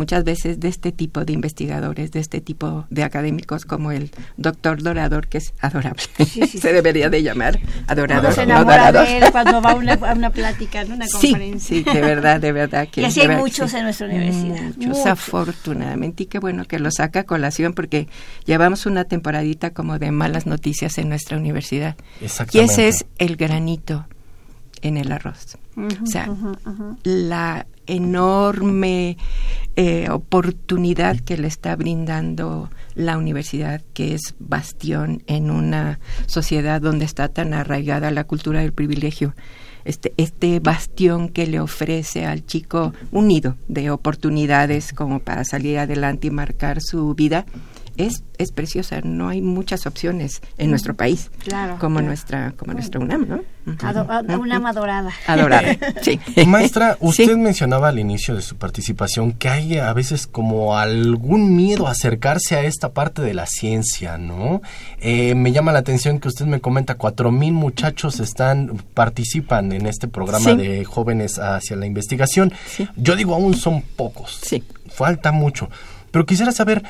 [0.00, 4.82] muchas veces de este tipo de investigadores, de este tipo de académicos como el doctor
[4.82, 6.02] Dorador, que es adorable.
[6.16, 6.58] Sí, sí, sí.
[6.58, 10.14] Se debería de llamar adorador, Uno se enamora de él cuando va a una, a
[10.14, 10.94] una plática, ¿no?
[10.94, 11.76] Una conferencia.
[11.76, 12.88] sí, de verdad, de verdad.
[12.90, 15.06] Que Y así de hay verdad, muchos en nuestra universidad, Muchos, muchos.
[15.06, 16.22] afortunadamente.
[16.22, 18.08] Y qué bueno que lo saca a colación porque
[18.46, 21.94] llevamos una temporadita como de malas noticias en nuestra universidad.
[22.22, 22.72] Y Exactamente.
[22.72, 24.06] ese es el granito
[24.82, 25.56] en el arroz.
[25.76, 26.28] O sea,
[27.04, 29.16] la enorme
[29.76, 37.04] eh, oportunidad que le está brindando la universidad, que es bastión en una sociedad donde
[37.04, 39.34] está tan arraigada la cultura del privilegio.
[39.84, 45.78] Este, este bastión que le ofrece al chico un nido de oportunidades como para salir
[45.78, 47.46] adelante y marcar su vida
[48.06, 49.00] es, es preciosa.
[49.02, 52.06] No hay muchas opciones en nuestro país Claro, como claro.
[52.08, 53.36] nuestra como nuestra UNAM, ¿no?
[53.66, 53.86] Ujú.
[53.86, 55.10] Ado- a- una ama dorada.
[55.26, 56.18] Adorada, sí.
[56.46, 57.36] Maestra, usted Sí.
[57.36, 62.56] mencionaba al inicio de su participación que hay a veces como algún miedo a acercarse
[62.56, 64.62] a esta parte de la ciencia, ¿no?
[65.00, 69.86] Eh, me llama la atención que usted me comenta, cuatro mil muchachos están, participan en
[69.86, 70.56] este programa Sí.
[70.56, 72.52] de jóvenes hacia la investigación.
[72.66, 72.88] Sí.
[72.96, 74.38] Yo digo, aún son pocos.
[74.42, 74.62] Sí.
[74.88, 75.68] Falta mucho.
[76.10, 76.82] Pero quisiera saber,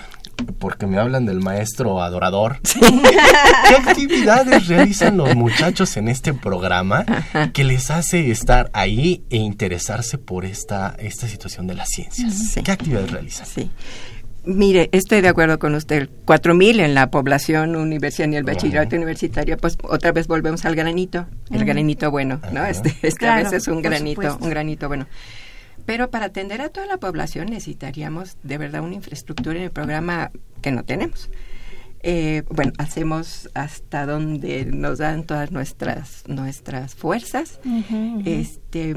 [0.59, 7.05] porque me hablan del maestro adorador, ¿qué actividades realizan los muchachos en este programa
[7.53, 12.35] que les hace estar ahí e interesarse por esta, esta situación de las ciencias?
[12.35, 12.63] Sí.
[12.63, 13.47] ¿Qué actividades realizan?
[13.47, 13.71] Sí.
[14.45, 16.09] Mire, estoy de acuerdo con usted.
[16.25, 20.75] Cuatro mil en la población universitaria y el bachillerato universitario, pues otra vez volvemos al
[20.75, 22.65] granito, el granito bueno, ¿no?
[22.65, 25.07] Este, este a Claro, veces es un granito, un granito bueno.
[25.87, 30.31] Pero para atender a toda la población necesitaríamos de verdad una infraestructura en el programa
[30.63, 31.31] que no tenemos.
[32.03, 37.61] Eh, bueno, hacemos hasta donde nos dan todas nuestras nuestras fuerzas,
[38.25, 38.95] este,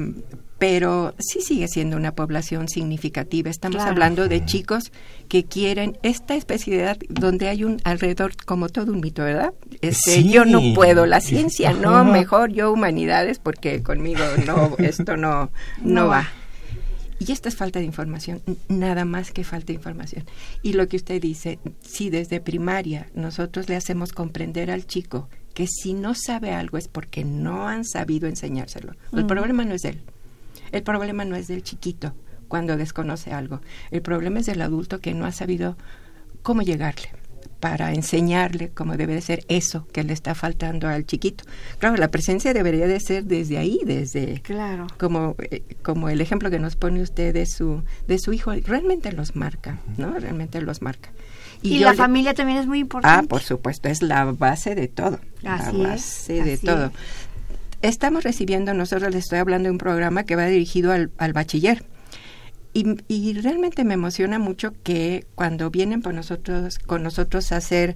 [0.58, 3.50] pero sí sigue siendo una población significativa.
[3.50, 4.94] Estamos hablando de chicos
[5.28, 9.54] que quieren esta especialidad donde hay un alrededor como todo un mito, ¿verdad?
[9.82, 15.52] Este, yo no puedo la ciencia, no, mejor yo humanidades porque conmigo no esto no
[15.82, 16.30] no, va.
[17.20, 20.26] Y esta es falta de información, nada más que falta de información.
[20.62, 25.68] Y lo que usted dice, si desde primaria nosotros le hacemos comprender al chico que
[25.68, 28.94] si no sabe algo es porque no han sabido enseñárselo.
[29.12, 30.02] El problema no es de él.
[30.72, 32.14] El problema no es del chiquito
[32.48, 33.62] cuando desconoce algo.
[33.92, 35.78] El problema es del adulto que no ha sabido
[36.42, 37.10] cómo llegarle
[37.64, 41.46] para enseñarle cómo debe de ser eso que le está faltando al chiquito.
[41.80, 44.88] Claro, la presencia debería de ser desde ahí, desde claro.
[45.00, 49.14] como eh, como el ejemplo que nos pone usted de su de su hijo realmente
[49.14, 50.12] los marca, ¿no?
[50.20, 51.12] Realmente los marca.
[51.62, 53.26] Y, la familia también es muy importante.
[53.26, 55.22] Ah, por supuesto, es la base de todo.
[55.46, 56.92] Así la base de todo.
[57.82, 61.86] Estamos recibiendo, nosotros les estoy hablando de un programa que va dirigido al, al bachiller
[62.74, 67.96] y, realmente me emociona mucho que cuando vienen por nosotros, con nosotros a hacer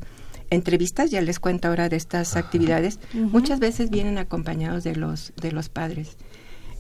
[0.49, 5.51] entrevistas, ya les cuento ahora de estas actividades, muchas veces vienen acompañados de los, de
[5.51, 6.17] los padres.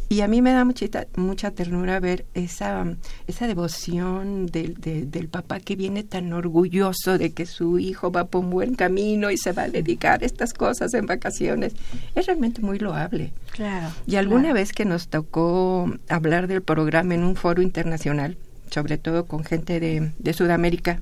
[0.09, 2.85] Y a mí me da mucha, mucha ternura ver esa,
[3.27, 8.43] esa devoción del, del papá que viene tan orgulloso de que su hijo va por
[8.43, 11.73] un buen camino y se va a dedicar a estas cosas en vacaciones.
[12.15, 13.33] Es realmente muy loable.
[13.51, 13.89] Claro.
[14.05, 18.37] Y alguna vez que nos tocó hablar del programa en un foro internacional,
[18.71, 21.01] sobre todo con gente de, de Sudamérica,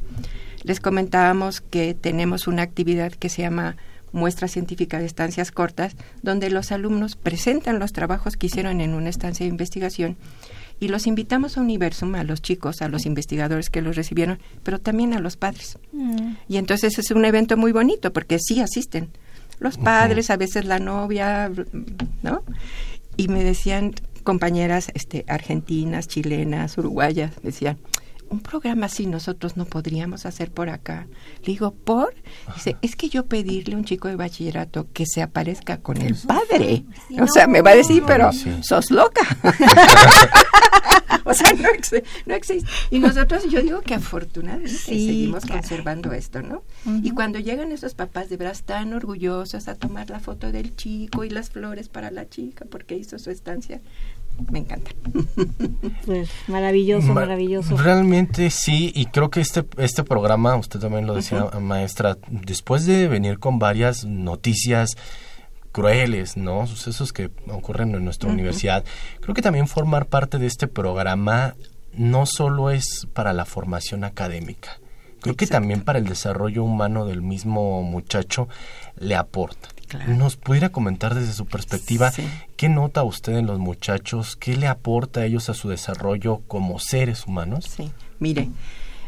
[0.63, 3.77] les comentábamos que tenemos una actividad que se llama
[4.15, 9.09] muestra científica de estancias cortas, donde los alumnos presentan los trabajos que hicieron en una
[9.09, 10.17] estancia de investigación
[10.79, 14.79] y los invitamos a Universum, a los chicos, a los investigadores que los recibieron, pero
[14.79, 15.77] también a los padres.
[15.91, 16.33] Mm.
[16.47, 19.09] Y entonces es un evento muy bonito porque sí asisten
[19.59, 21.49] los padres, a veces la novia,
[22.23, 22.43] ¿no?
[23.15, 27.77] Y me decían compañeras este, argentinas, chilenas, uruguayas, decían,
[28.35, 31.07] un programa así nosotros no podríamos hacer por acá.
[31.39, 32.13] Le digo, ¿por?
[32.53, 36.15] Dice, es que yo pedirle a un chico de bachillerato que se aparezca con el
[36.15, 36.83] padre.
[37.19, 39.21] o sea, me va a decir, pero sos loca.
[41.25, 42.03] o sea, no, existe.
[42.91, 46.63] Y nosotros, yo digo que afortunadamente seguimos conservando esto, ¿no?
[47.03, 51.23] Y cuando llegan esos papás de verdad tan orgullosos a tomar la foto del chico
[51.23, 53.81] y las flores para la chica porque hizo su estancia,
[54.51, 54.91] me encanta.
[56.05, 57.77] Pues maravilloso, maravilloso.
[57.77, 63.07] Realmente sí, y creo que este, este programa, usted también lo decía, maestra, después de
[63.07, 64.97] venir con varias noticias
[65.71, 66.67] crueles, ¿no?
[66.67, 68.85] Sucesos que ocurren en nuestra universidad,
[69.19, 71.55] creo que también formar parte de este programa
[71.93, 74.79] no solo es para la formación académica,
[75.25, 78.47] creo que también para el desarrollo humano del mismo muchacho
[78.99, 79.69] le aporta.
[80.07, 82.13] ¿Nos pudiera comentar desde su perspectiva
[82.57, 86.77] qué nota usted en los muchachos, qué le aporta a ellos a su desarrollo como
[86.77, 87.65] seres humanos?
[87.75, 88.49] Sí, mire,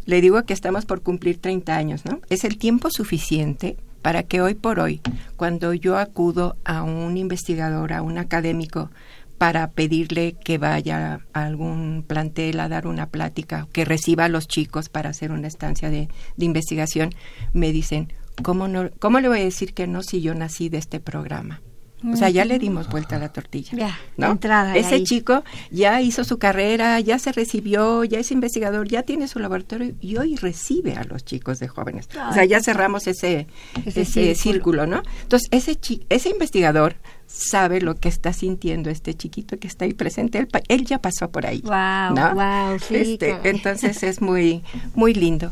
[0.05, 2.19] le digo que estamos por cumplir 30 años, ¿no?
[2.31, 5.01] Es el tiempo suficiente para que hoy por hoy,
[5.35, 8.89] cuando yo acudo a un investigador, a un académico,
[9.37, 14.47] para pedirle que vaya a algún plantel a dar una plática, que reciba a los
[14.47, 17.11] chicos para hacer una estancia de, de investigación,
[17.53, 20.77] me dicen, ¿cómo, no, ¿cómo le voy a decir que no si yo nací de
[20.77, 21.61] este programa?
[22.05, 23.71] O sea, ya le dimos vuelta a la tortilla.
[23.75, 24.31] Ya, ¿no?
[24.31, 24.75] entrada.
[24.75, 29.39] Ese chico ya hizo su carrera, ya se recibió, ya es investigador, ya tiene su
[29.39, 32.07] laboratorio y hoy recibe a los chicos de jóvenes.
[32.29, 33.47] o sea, ya cerramos ese,
[33.83, 34.85] ese, círculo.
[34.85, 35.01] ¿no?
[35.23, 40.39] Entonces, ese, ese investigador sabe lo que está sintiendo este chiquito que está ahí presente.
[40.39, 41.61] Él, él ya pasó por ahí.
[41.61, 42.33] Wow, ¿no?
[42.33, 44.63] wow, sí, este, entonces es muy,
[44.95, 45.51] muy lindo.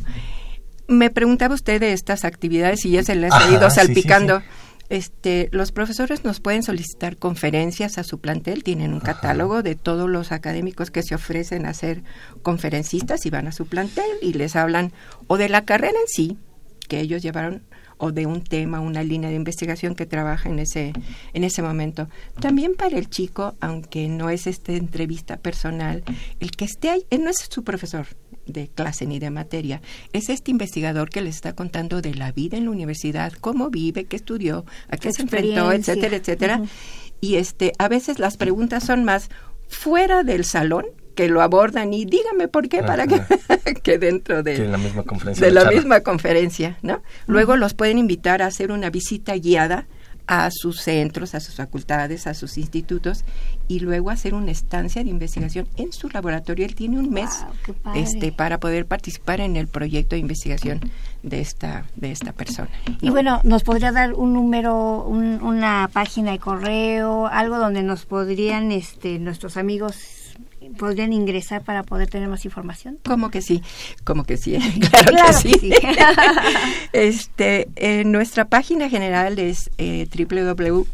[0.88, 4.42] Me preguntaba usted de estas actividades y ya se les ha ido salpicando.
[4.88, 10.08] Este, los profesores nos pueden solicitar conferencias a su plantel, tienen un catálogo de todos
[10.08, 12.04] los académicos que se ofrecen a ser
[12.44, 14.94] conferencistas y van a su plantel y les hablan
[15.26, 16.38] o de la carrera en sí
[16.88, 17.64] que ellos llevaron
[17.98, 20.94] o de un tema, una línea de investigación que trabaja en ese,
[21.34, 22.08] en ese momento.
[22.40, 26.04] También para el chico, aunque no es esta entrevista personal,
[26.40, 28.08] el que esté ahí, él no es su profesor
[28.46, 29.82] de clase ni de materia,
[30.14, 34.06] es este investigador que le está contando de la vida en la universidad, cómo vive,
[34.06, 36.62] qué estudió, a qué se enfrentó, etcétera, etcétera.
[37.22, 39.30] Y este, a veces las preguntas son más
[39.68, 43.22] fuera del salón que lo abordan y dígame por qué para que,
[43.84, 47.02] que dentro de, la misma conferencia de la misma conferencia, ¿no?
[47.26, 49.88] Luego los pueden invitar a hacer una visita guiada
[50.28, 53.24] a sus centros, a sus facultades, a sus institutos
[53.68, 56.66] y luego hacer una estancia de investigación en su laboratorio.
[56.66, 57.46] Él tiene un mes
[57.96, 60.80] este, para poder participar en el proyecto de investigación
[61.24, 62.70] de esta, de esta persona.
[63.02, 68.72] Y bueno, ¿nos podría dar un número, una página de correo, algo donde nos podrían
[68.72, 70.25] este, nuestros amigos
[70.78, 72.98] podrían ingresar para poder tener más información?
[73.04, 73.64] Como que sí,
[74.04, 74.58] como que sí,
[74.90, 75.74] claro, que sí.
[76.94, 77.68] este,
[78.06, 80.86] nuestra página general es eh, www.dgdc.unam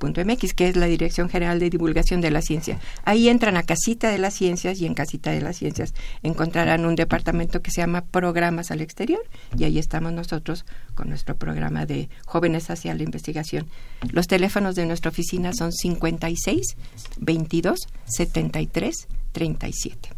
[0.00, 2.78] MX, que es la Dirección General de Divulgación de la Ciencia.
[3.04, 6.96] Ahí entran a Casita de las Ciencias y en Casita de las Ciencias encontrarán un
[6.96, 9.22] departamento que se llama Programas al Exterior
[9.56, 10.64] y ahí estamos nosotros
[10.94, 13.66] con nuestro programa de Jóvenes hacia la Investigación.
[14.10, 16.76] Los teléfonos de nuestra oficina son 56
[17.18, 20.08] 22 73 37.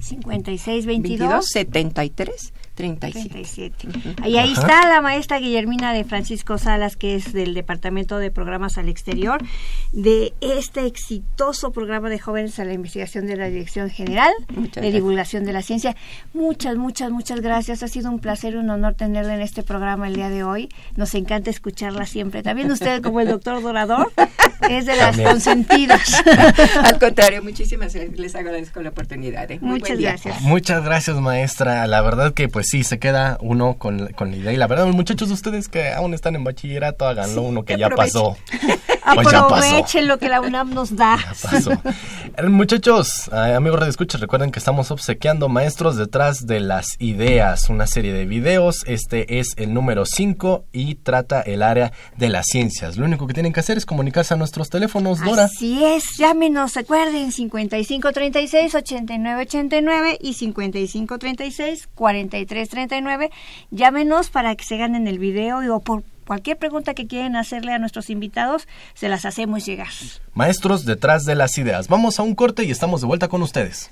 [0.00, 3.88] 56 22 73 37.
[4.24, 8.78] Y ahí está la maestra Guillermina de Francisco Salas, que es del Departamento de Programas
[8.78, 9.42] al Exterior,
[9.92, 14.32] de este exitoso programa de jóvenes a la investigación de la Dirección General
[14.74, 15.96] de Divulgación de la Ciencia.
[16.32, 17.82] Muchas, muchas, muchas gracias.
[17.82, 20.68] Ha sido un placer y un honor tenerla en este programa el día de hoy.
[20.96, 22.42] Nos encanta escucharla siempre.
[22.42, 24.12] También usted, como el doctor Dorador,
[24.68, 26.22] es de las consentidas.
[26.82, 29.50] al contrario, muchísimas les agradezco la oportunidad.
[29.50, 29.58] ¿eh?
[29.60, 30.40] Muchas gracias.
[30.42, 31.86] Muchas gracias, maestra.
[31.86, 34.52] La verdad que pues sí, se queda uno con, con la idea.
[34.52, 38.36] Y la verdad, muchachos, ustedes que aún están en bachillerato, háganlo uno que ya pasó.
[39.14, 41.18] Pues Aprovechen lo que la UNAM nos da.
[42.36, 47.68] Eh, muchachos, eh, amigos de escuchas, recuerden que estamos obsequiando maestros detrás de las ideas,
[47.68, 48.84] una serie de videos.
[48.86, 52.96] Este es el número 5 y trata el área de las ciencias.
[52.96, 55.44] Lo único que tienen que hacer es comunicarse a nuestros teléfonos, Dora.
[55.44, 63.30] Así es, llámenos, recuerden 5536 8989 y 5536 4339.
[63.70, 67.78] Llámenos para que se ganen el video o por Cualquier pregunta que quieren hacerle a
[67.78, 69.88] nuestros invitados, se las hacemos llegar.
[70.34, 71.88] Maestros detrás de las ideas.
[71.88, 73.90] Vamos a un corte y estamos de vuelta con ustedes.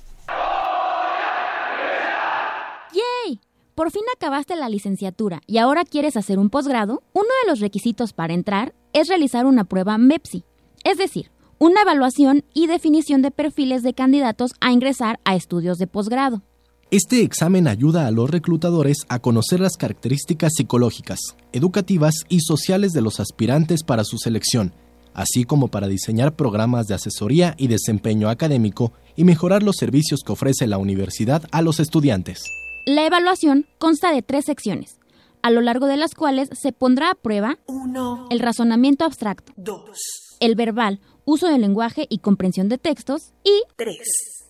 [2.93, 3.41] ¡Yay!
[3.75, 7.03] Por fin acabaste la licenciatura y ahora quieres hacer un posgrado.
[7.13, 10.45] Uno de los requisitos para entrar es realizar una prueba MEPSI,
[10.85, 15.87] es decir, una evaluación y definición de perfiles de candidatos a ingresar a estudios de
[15.87, 16.43] posgrado.
[16.91, 21.19] Este examen ayuda a los reclutadores a conocer las características psicológicas,
[21.53, 24.73] educativas y sociales de los aspirantes para su selección,
[25.13, 30.33] así como para diseñar programas de asesoría y desempeño académico y mejorar los servicios que
[30.33, 32.43] ofrece la universidad a los estudiantes.
[32.87, 34.99] La evaluación consta de tres secciones,
[35.43, 38.29] a lo largo de las cuales se pondrá a prueba 1.
[38.31, 40.39] el razonamiento abstracto, 2.
[40.41, 43.95] el verbal, uso del lenguaje y comprensión de textos y 3.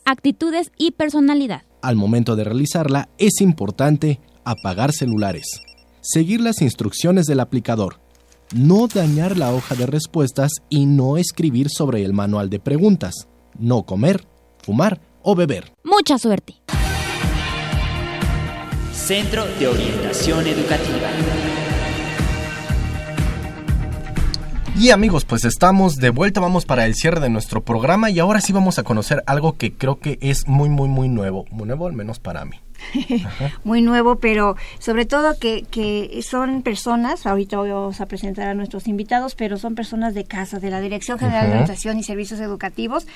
[0.05, 1.63] actitudes y personalidad.
[1.81, 5.61] Al momento de realizarla es importante apagar celulares,
[6.01, 8.01] seguir las instrucciones del aplicador,
[8.55, 13.85] no dañar la hoja de respuestas y no escribir sobre el manual de preguntas, no
[13.85, 14.27] comer,
[14.65, 15.73] fumar o beber.
[15.85, 16.55] Mucha suerte.
[18.93, 21.68] Centro de Orientación Educativa.
[24.79, 28.41] Y amigos, pues estamos de vuelta, vamos para el cierre de nuestro programa y ahora
[28.41, 31.89] sí vamos a conocer algo que creo que es muy, muy, muy nuevo, muy nuevo
[31.89, 32.61] al menos para mí.
[33.65, 38.87] muy nuevo, pero sobre todo que, que son personas, ahorita vamos a presentar a nuestros
[38.87, 43.09] invitados, pero son personas de casa, de la Dirección General de Educación y Servicios Educativos,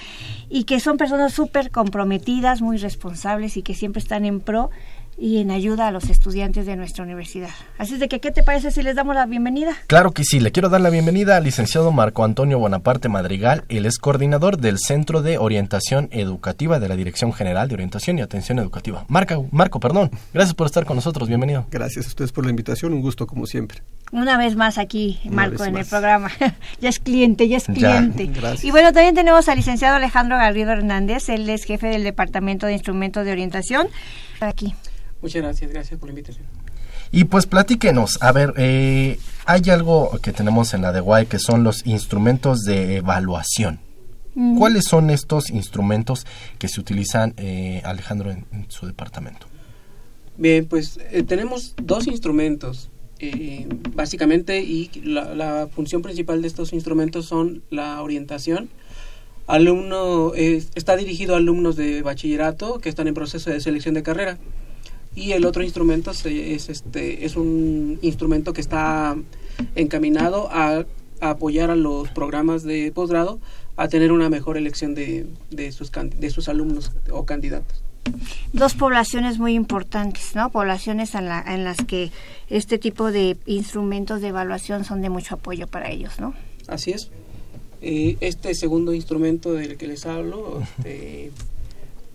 [0.49, 4.71] y que son personas súper comprometidas, muy responsables y que siempre están en pro
[5.19, 7.51] y en ayuda a los estudiantes de nuestra universidad.
[7.79, 9.77] Así es de que, ¿qué te parece si les damos la bienvenida?
[9.87, 13.65] Claro que sí, le quiero dar la bienvenida al licenciado Marco Antonio Bonaparte Madrigal.
[13.69, 18.23] Él es coordinador del Centro de Orientación Educativa de la Dirección General de Orientación y
[18.23, 19.05] Atención Educativa.
[19.09, 21.67] Marco, Marco, perdón, gracias por estar con nosotros, bienvenido.
[21.71, 23.83] Gracias a ustedes por la invitación, un gusto como siempre.
[24.13, 26.31] Una vez más aquí, Marco, en el programa.
[26.81, 28.27] ya es cliente, ya es cliente.
[28.27, 28.65] gracias.
[28.65, 32.75] Y bueno, también tenemos al licenciado Alejandro Garrido Hernández, él es jefe del Departamento de
[32.75, 33.89] Instrumentos de Orientación.
[34.41, 34.75] Aquí.
[35.23, 36.47] Muchas gracias, gracias por la invitación.
[37.13, 41.39] Y pues platíquenos, a ver, eh, hay algo que tenemos en la de Guay que
[41.39, 43.81] son los instrumentos de evaluación.
[44.35, 44.59] Mm.
[44.59, 46.27] ¿Cuáles son estos instrumentos
[46.59, 49.47] que se utilizan, eh, Alejandro, en, su departamento?
[50.39, 52.89] Bien, pues eh, tenemos dos instrumentos,
[53.95, 58.71] básicamente, y la, función principal de estos instrumentos son la orientación.
[59.47, 64.39] Alumno está dirigido a alumnos de bachillerato que están en proceso de selección de carrera
[65.15, 69.17] y el otro instrumento es, este, es un instrumento que está
[69.75, 70.85] encaminado a,
[71.21, 73.39] apoyar a los programas de posgrado
[73.77, 77.83] a tener una mejor elección de, de, sus, de sus alumnos o candidatos.
[78.53, 80.51] dos poblaciones muy importantes, ¿no?
[80.51, 82.11] Poblaciones en, la, en las que
[82.49, 86.35] este tipo de instrumentos de evaluación son de mucho apoyo para ellos, ¿no?
[86.67, 87.11] Así es.
[87.81, 91.31] Eh, este segundo instrumento del que les hablo, este,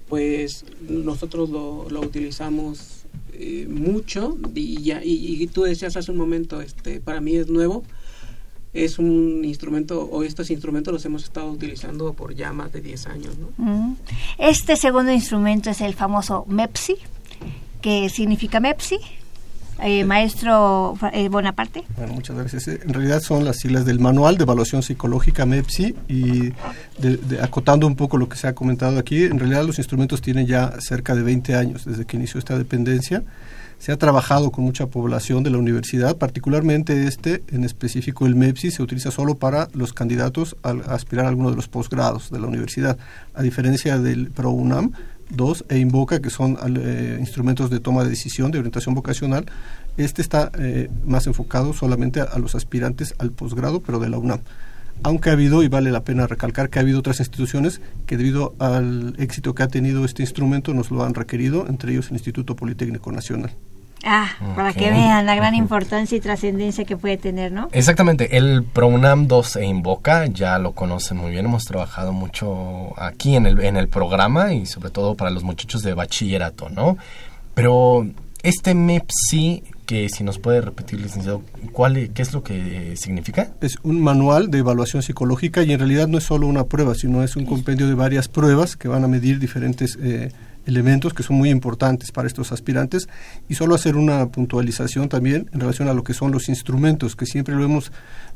[0.08, 6.18] pues nosotros lo, lo utilizamos eh, mucho y, ya, y, y, tú decías hace un
[6.18, 7.84] momento, este, para mí es nuevo.
[8.74, 13.08] Es un instrumento, o estos instrumentos los hemos estado utilizando por ya más de 10
[13.08, 13.36] años.
[13.38, 13.96] ¿no?
[14.38, 16.96] Este segundo instrumento es el famoso MEPSI,
[17.82, 18.98] que significa MEPSI,
[19.84, 21.84] eh, maestro eh, Bonaparte.
[21.96, 22.68] Bueno, muchas gracias.
[22.68, 26.54] En realidad son las siglas del Manual de Evaluación Psicológica MEPSI y
[27.00, 30.48] de, acotando un poco lo que se ha comentado aquí, en realidad los instrumentos tienen
[30.48, 33.24] ya cerca de 20 años desde que inició esta dependencia.
[33.80, 38.72] Se ha trabajado con mucha población de la universidad, particularmente este, en específico el MEPSI,
[38.72, 42.40] se utiliza solo para los candidatos a, a aspirar a alguno de los posgrados de
[42.40, 42.98] la universidad,
[43.36, 44.94] a diferencia del ProUNAM,
[45.30, 49.46] dos e Invoca, que son eh, instrumentos de toma de decisión, de orientación vocacional.
[49.98, 54.18] Este está eh, más enfocado solamente a, a, los aspirantes al posgrado, pero de la
[54.18, 54.42] UNAM.
[55.04, 58.56] Aunque ha habido, y vale la pena recalcar que ha habido otras instituciones que debido
[58.60, 62.56] al éxito que ha tenido este instrumento nos lo han requerido, entre ellos el Instituto
[62.56, 63.52] Politécnico Nacional.
[64.04, 64.56] Ah, okay.
[64.56, 67.70] para que vean la gran importancia y trascendencia que puede tener, ¿no?
[67.72, 73.36] Exactamente, el ProUNAM 2 e Invoca ya lo conocen muy bien, hemos trabajado mucho aquí
[73.36, 76.98] en el, en el programa y sobre todo para los muchachos de bachillerato, ¿no?
[77.54, 78.06] Pero
[78.44, 81.42] este MEPSI, que si nos puede repetir, licenciado,
[81.72, 83.50] ¿cuál, ¿qué es lo que significa?
[83.62, 87.24] Es un manual de evaluación psicológica y en realidad no es solo una prueba, sino
[87.24, 89.98] es un compendio de varias pruebas que van a medir diferentes...
[90.02, 90.32] Eh,
[90.68, 93.08] elementos que son muy importantes para estos aspirantes
[93.50, 97.26] y solo hacer una puntualización también en relación a lo que son los instrumentos que
[97.26, 97.92] siempre lo hemos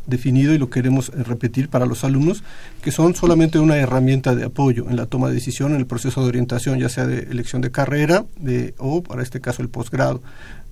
[0.07, 2.43] definido y lo queremos repetir para los alumnos
[2.81, 6.21] que son solamente una herramienta de apoyo en la toma de decisión en el proceso
[6.21, 10.21] de orientación ya sea de elección de carrera de, o para este caso el posgrado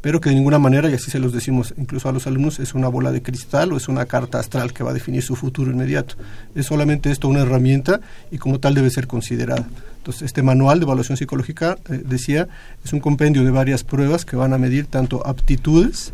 [0.01, 2.73] pero que de ninguna manera, y así se los decimos incluso a los alumnos, es
[2.73, 5.71] una bola de cristal o es una carta astral que va a definir su futuro
[5.71, 6.15] inmediato.
[6.55, 7.99] Es solamente esto una herramienta
[8.31, 9.67] y como tal debe ser considerada.
[9.97, 12.47] Entonces, este manual de evaluación psicológica, eh, decía,
[12.83, 16.13] es un compendio de varias pruebas que van a medir tanto aptitudes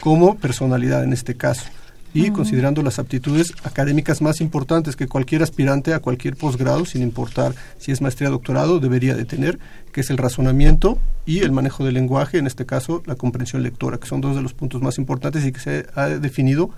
[0.00, 1.64] como personalidad en este caso.
[2.14, 2.32] Y uh -huh.
[2.32, 7.90] considerando las aptitudes académicas más importantes que cualquier aspirante a cualquier posgrado, sin importar si
[7.90, 9.58] es maestría o doctorado, debería de tener,
[9.92, 13.98] que es el razonamiento y el manejo del lenguaje, en este caso la comprensión lectora,
[13.98, 16.70] que son dos de los puntos más importantes y que se ha definido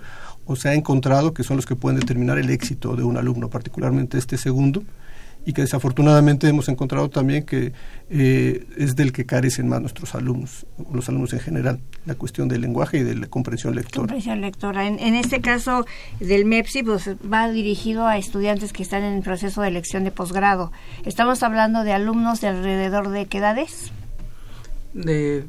[0.45, 3.49] o se ha encontrado que son los que pueden determinar el éxito de un alumno,
[3.49, 4.83] particularmente este segundo,
[5.45, 7.73] y que desafortunadamente hemos encontrado también que
[8.09, 12.61] eh, es del que carecen más nuestros alumnos, los alumnos en general, la cuestión del
[12.61, 14.07] lenguaje y de la comprensión lectora.
[14.07, 14.87] Comprensión lectora.
[14.87, 15.85] En, en este caso
[16.19, 20.11] del MEPSI, pues va dirigido a estudiantes que están en el proceso de elección de
[20.11, 20.71] posgrado.
[21.05, 23.91] Estamos hablando de alumnos de alrededor de qué edades?
[24.93, 25.45] De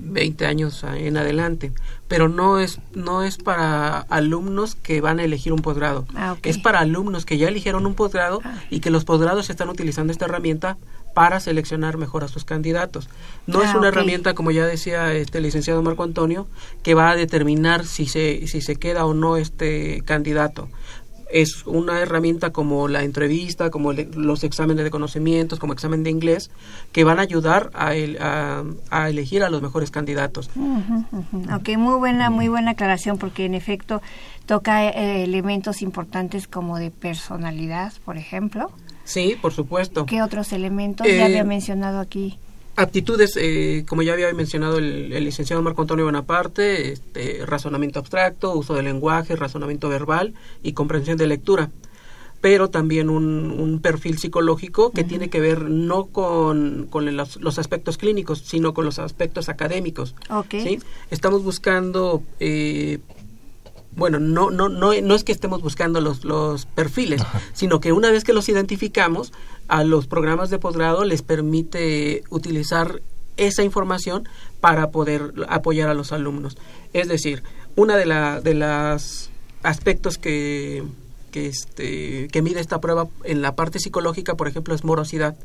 [0.00, 1.72] 20 años en adelante,
[2.08, 6.06] pero no es no es para alumnos que van a elegir un posgrado.
[6.14, 6.50] Ah, okay.
[6.50, 8.58] Es para alumnos que ya eligieron un posgrado ah.
[8.70, 10.76] y que los posgrados están utilizando esta herramienta
[11.14, 13.08] para seleccionar mejor a sus candidatos.
[13.46, 13.88] No ah, es una okay.
[13.88, 16.46] herramienta, como ya decía este licenciado Marco Antonio,
[16.82, 20.68] que va a determinar si se si se queda o no este candidato
[21.32, 26.50] es una herramienta como la entrevista, como los exámenes de conocimientos, como examen de inglés,
[26.92, 30.50] que van a ayudar a, el, a, a elegir a los mejores candidatos.
[30.56, 31.56] Uh -huh, uh -huh.
[31.58, 34.02] Ok, muy buena, muy buena aclaración, porque en efecto
[34.46, 38.70] toca eh, elementos importantes como de personalidad, por ejemplo.
[39.04, 40.06] Sí, por supuesto.
[40.06, 41.06] ¿Qué otros elementos?
[41.06, 42.38] Eh, ya había mencionado aquí
[42.80, 48.54] aptitudes, eh, como ya había mencionado el, el, licenciado Marco Antonio Bonaparte, este, razonamiento abstracto,
[48.54, 51.70] uso del lenguaje, razonamiento verbal y comprensión de lectura.
[52.40, 55.08] Pero también un, un perfil psicológico que uh -huh.
[55.08, 60.14] tiene que ver no con, con los, los, aspectos clínicos, sino con los aspectos académicos.
[60.30, 60.62] Okay.
[60.62, 60.78] ¿sí?
[61.10, 62.98] Estamos buscando eh,
[63.92, 67.40] bueno, no, no, no, no es que estemos buscando los, los perfiles, Ajá.
[67.52, 69.32] sino que una vez que los identificamos,
[69.70, 73.00] a los programas de posgrado les permite utilizar
[73.36, 74.28] esa información
[74.60, 76.58] para poder apoyar a los alumnos.
[76.92, 77.44] Es decir,
[77.76, 79.30] una de, la, de las
[79.62, 80.82] aspectos que,
[81.30, 85.36] que, este, que mide esta prueba en la parte psicológica, por ejemplo, es morosidad.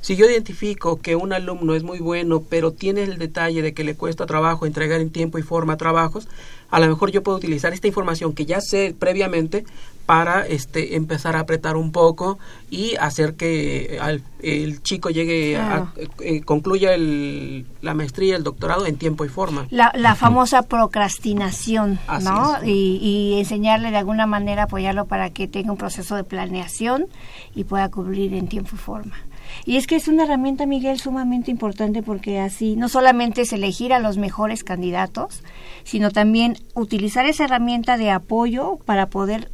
[0.00, 3.84] Si yo identifico que un alumno es muy bueno, pero tiene el detalle de que
[3.84, 6.28] le cuesta trabajo entregar en tiempo y forma trabajos,
[6.70, 9.64] a lo mejor yo puedo utilizar esta información que ya sé previamente
[10.06, 12.38] para este empezar a apretar un poco
[12.70, 15.92] y hacer que al, el chico llegue claro.
[15.96, 19.66] a eh, concluya el, la maestría, el doctorado en tiempo y forma.
[19.70, 22.56] La, la famosa procrastinación, Así ¿no?
[22.56, 22.66] Es.
[22.66, 27.06] Y, y, enseñarle de alguna manera, apoyarlo para que tenga un proceso de planeación
[27.54, 29.16] y pueda cubrir en tiempo y forma.
[29.64, 33.92] Y es que es una herramienta, Miguel, sumamente importante porque así no solamente es elegir
[33.92, 35.42] a los mejores candidatos,
[35.84, 39.50] sino también utilizar esa herramienta de apoyo para poder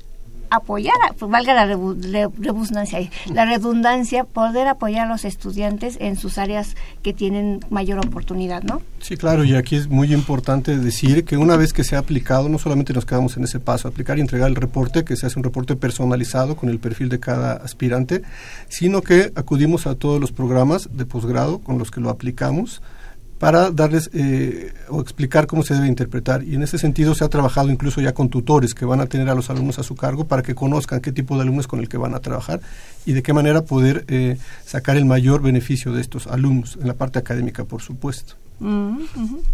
[0.50, 6.76] apoyar, pues valga la redundancia, la redundancia, poder apoyar a los estudiantes en sus áreas
[7.02, 8.82] que tienen mayor oportunidad, ¿no?
[9.00, 12.48] Sí, claro, y aquí es muy importante decir que una vez que se ha aplicado,
[12.48, 15.38] no solamente nos quedamos en ese paso, aplicar y entregar el reporte, que se hace
[15.38, 18.22] un reporte personalizado con el perfil de cada aspirante,
[18.68, 22.82] sino que acudimos a todos los programas de posgrado con los que lo aplicamos,
[23.40, 26.44] para darles eh, o explicar cómo se debe interpretar.
[26.44, 29.30] Y en ese sentido se ha trabajado incluso ya con tutores que van a tener
[29.30, 31.88] a los alumnos a su cargo para que conozcan qué tipo de alumnos con el
[31.88, 32.60] que van a trabajar
[33.06, 34.36] y de qué manera poder eh,
[34.66, 38.34] sacar el mayor beneficio de estos alumnos, en la parte académica, por supuesto.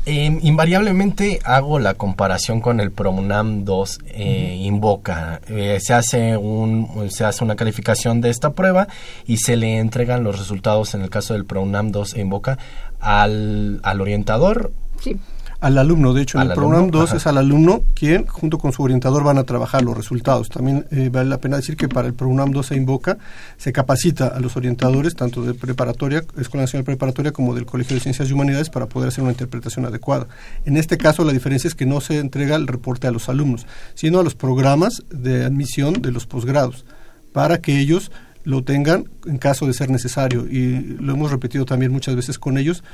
[0.05, 5.41] Em, invariablemente hago la comparación con el PROMUNAM 2 eh, Invoca.
[5.49, 8.89] Eh, se, hace un, se hace una calificación de esta prueba
[9.25, 12.59] y se le entregan los resultados, en el caso del PROMUNAM 2 Invoca,
[13.01, 14.73] al, al orientador.
[15.01, 15.19] Sí
[15.61, 16.13] al alumno.
[16.13, 19.39] De hecho, en el programa 2 es al alumno quien, junto con su orientador, van
[19.39, 20.49] a trabajar los resultados.
[20.49, 23.19] También eh, vale la pena decir que para el programa 2 se invoca,
[23.57, 28.01] se capacita a los orientadores, tanto de preparatoria, Escuela Nacional Preparatoria, como del Colegio de
[28.01, 30.27] Ciencias y Humanidades, para poder hacer una interpretación adecuada.
[30.65, 33.67] En este caso, la diferencia es que no se entrega el reporte a los alumnos,
[33.95, 36.85] sino a los programas de admisión de los posgrados,
[37.33, 38.11] para que ellos
[38.47, 40.47] lo tengan en caso de ser necesario.
[40.47, 42.85] Y lo hemos repetido también muchas veces con ellos,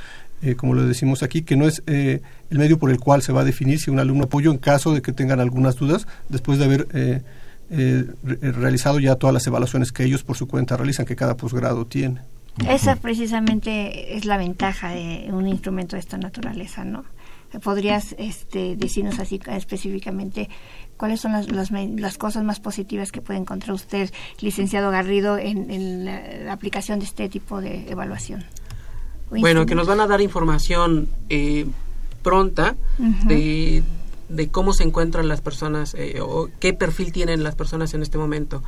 [0.41, 3.33] eh, como lo decimos aquí, que no es eh, el medio por el cual se
[3.33, 6.59] va a definir si un alumno apoyo en caso de que tengan algunas dudas después
[6.59, 7.23] de haber eh,
[8.41, 12.21] realizado ya todas las evaluaciones que ellos por su cuenta realizan, que cada posgrado tiene.
[12.69, 17.05] Esa precisamente es la ventaja de un instrumento de esta naturaleza, ¿no?
[17.63, 20.49] ¿Podrías este, decirnos así específicamente
[20.97, 26.53] cuáles son las, las, cosas más positivas que puede encontrar usted, licenciado Garrido, en la
[26.53, 28.45] aplicación de este tipo de evaluación?
[29.41, 31.67] Bueno, que nos van a dar información eh,
[32.23, 32.77] pronta
[33.27, 33.83] de,
[34.51, 38.63] cómo se encuentran las personas eh, o qué perfil tienen las personas en este momento.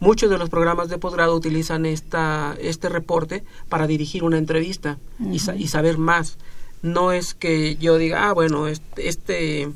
[0.00, 5.36] Muchos de los programas de posgrado utilizan esta, este reporte para dirigir una entrevista y,
[5.56, 6.38] y, saber más.
[6.82, 9.68] No es que yo diga, ah, bueno, este,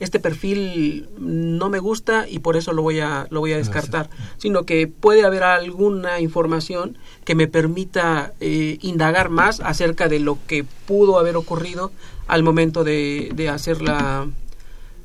[0.00, 4.10] este perfil no me gusta y por eso lo voy a lo voy a descartar
[4.38, 10.38] sino que puede haber alguna información que me permita eh, indagar más acerca de lo
[10.46, 11.92] que pudo haber ocurrido
[12.26, 14.26] al momento de, de hacer la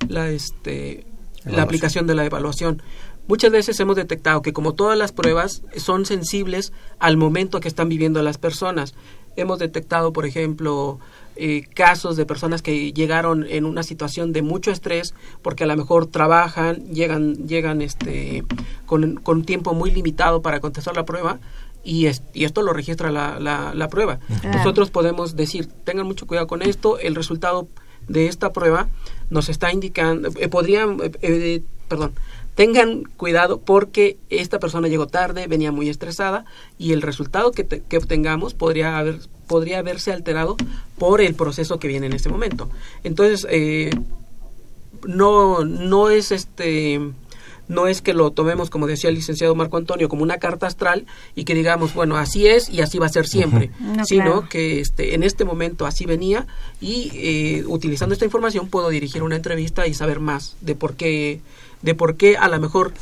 [0.07, 1.05] la este
[1.45, 2.81] la aplicación de la evaluación.
[3.27, 7.87] Muchas veces hemos detectado que como todas las pruebas son sensibles al momento que están
[7.87, 8.95] viviendo las personas.
[9.35, 10.99] Hemos detectado, por ejemplo,
[11.41, 15.77] eh, casos de personas que llegaron en una situación de mucho estrés porque a lo
[15.77, 18.43] mejor trabajan, llegan, llegan este,
[18.85, 21.39] con, con tiempo muy limitado para contestar la prueba
[21.83, 24.19] y, y esto lo registra la, la, prueba.
[24.43, 27.67] Nosotros podemos decir, tengan mucho cuidado con esto, el resultado
[28.07, 28.89] de esta prueba
[29.29, 32.13] nos está indicando, eh, podrían, eh, perdón,
[32.59, 36.43] tengan cuidado porque esta persona llegó tarde, venía muy estresada
[36.77, 40.57] y el resultado que, que obtengamos podría haber podría verse alterado
[40.97, 42.69] por el proceso que viene en este momento.
[43.05, 43.91] Entonces, eh,
[45.07, 46.99] no, no es este
[47.69, 51.05] no es que lo tomemos, como decía el licenciado Marco Antonio, como una carta astral
[51.35, 53.71] y que digamos, bueno, así es y así va a ser siempre,
[54.05, 56.45] sino que este, en este momento así venía
[56.81, 61.39] y eh, utilizando esta información puedo dirigir una entrevista y saber más de por qué,
[61.81, 62.93] de por qué a lo mejor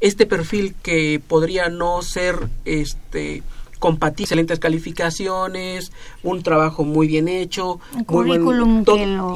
[0.00, 3.42] este perfil que podría no ser este
[3.78, 8.84] compatible, excelentes calificaciones, un trabajo muy bien hecho, un currículum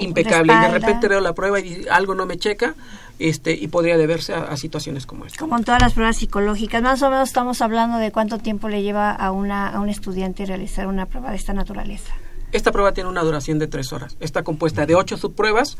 [0.00, 0.52] impecable.
[0.52, 2.74] Y de repente veo la prueba y algo no me checa,
[3.18, 5.38] este, y podría deberse a, situaciones como esta.
[5.38, 8.82] Como en todas las pruebas psicológicas, más o menos estamos hablando de cuánto tiempo le
[8.82, 12.14] lleva a, una, a un estudiante realizar una prueba de esta naturaleza.
[12.52, 14.16] Esta prueba tiene una duración de tres horas.
[14.20, 15.78] Está compuesta de ocho subpruebas,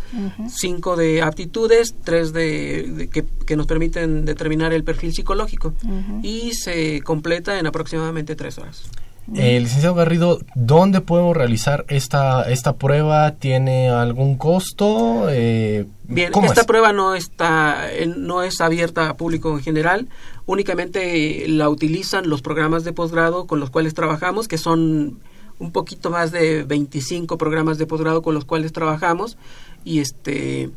[0.49, 5.75] cinco de aptitudes, tres de, que, nos permiten determinar el perfil psicológico
[6.23, 8.85] y se completa en aproximadamente tres horas.
[9.35, 13.33] Eh, licenciado Garrido, ¿dónde podemos realizar esta, esta prueba?
[13.33, 15.29] ¿Tiene algún costo?
[15.31, 20.09] Eh, Bien, esta prueba no está, no es abierta a público en general,
[20.47, 25.21] únicamente la utilizan los programas de posgrado con los cuales trabajamos, que son
[25.61, 29.39] un poquito más de 25 programas de posgrado con los cuales trabajamos
[29.85, 30.71] y este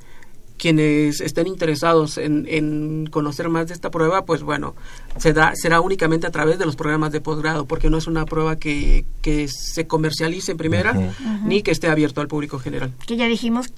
[0.58, 4.76] quienes estén interesados en, conocer más de esta prueba, pues bueno,
[5.18, 8.26] se da, será únicamente a través de los programas de posgrado, porque no es una
[8.26, 10.94] prueba que, que se comercialice en primera,
[11.44, 12.94] ni que esté abierto al público general.
[13.06, 13.74] Que ya dijimos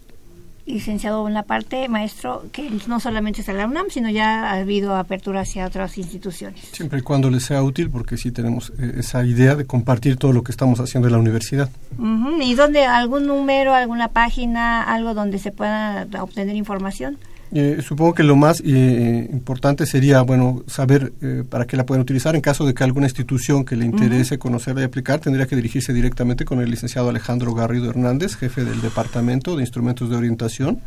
[0.66, 5.41] licenciado Bonaparte, maestro, que no solamente está en la UNAM, sino ya ha habido apertura
[5.41, 6.59] hacia otras instituciones.
[6.72, 10.34] Siempre y cuando les sea útil, porque sí tenemos eh, esa idea de compartir todo
[10.34, 11.70] lo que estamos haciendo en la universidad.
[11.97, 17.18] Ujú, ¿Y dónde algún número, alguna página, algo donde se pueda obtener información?
[17.51, 22.01] Eh, supongo que lo más eh, importante sería, bueno, saber eh, para qué la pueden
[22.01, 22.35] utilizar.
[22.35, 25.93] En caso de que alguna institución que le interese conocerla y aplicar, tendría que dirigirse
[25.93, 30.79] directamente con el licenciado Alejandro Garrido Hernández, jefe del Departamento de Instrumentos de Orientación,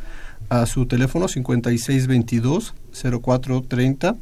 [0.49, 4.17] a su teléfono 5622-0430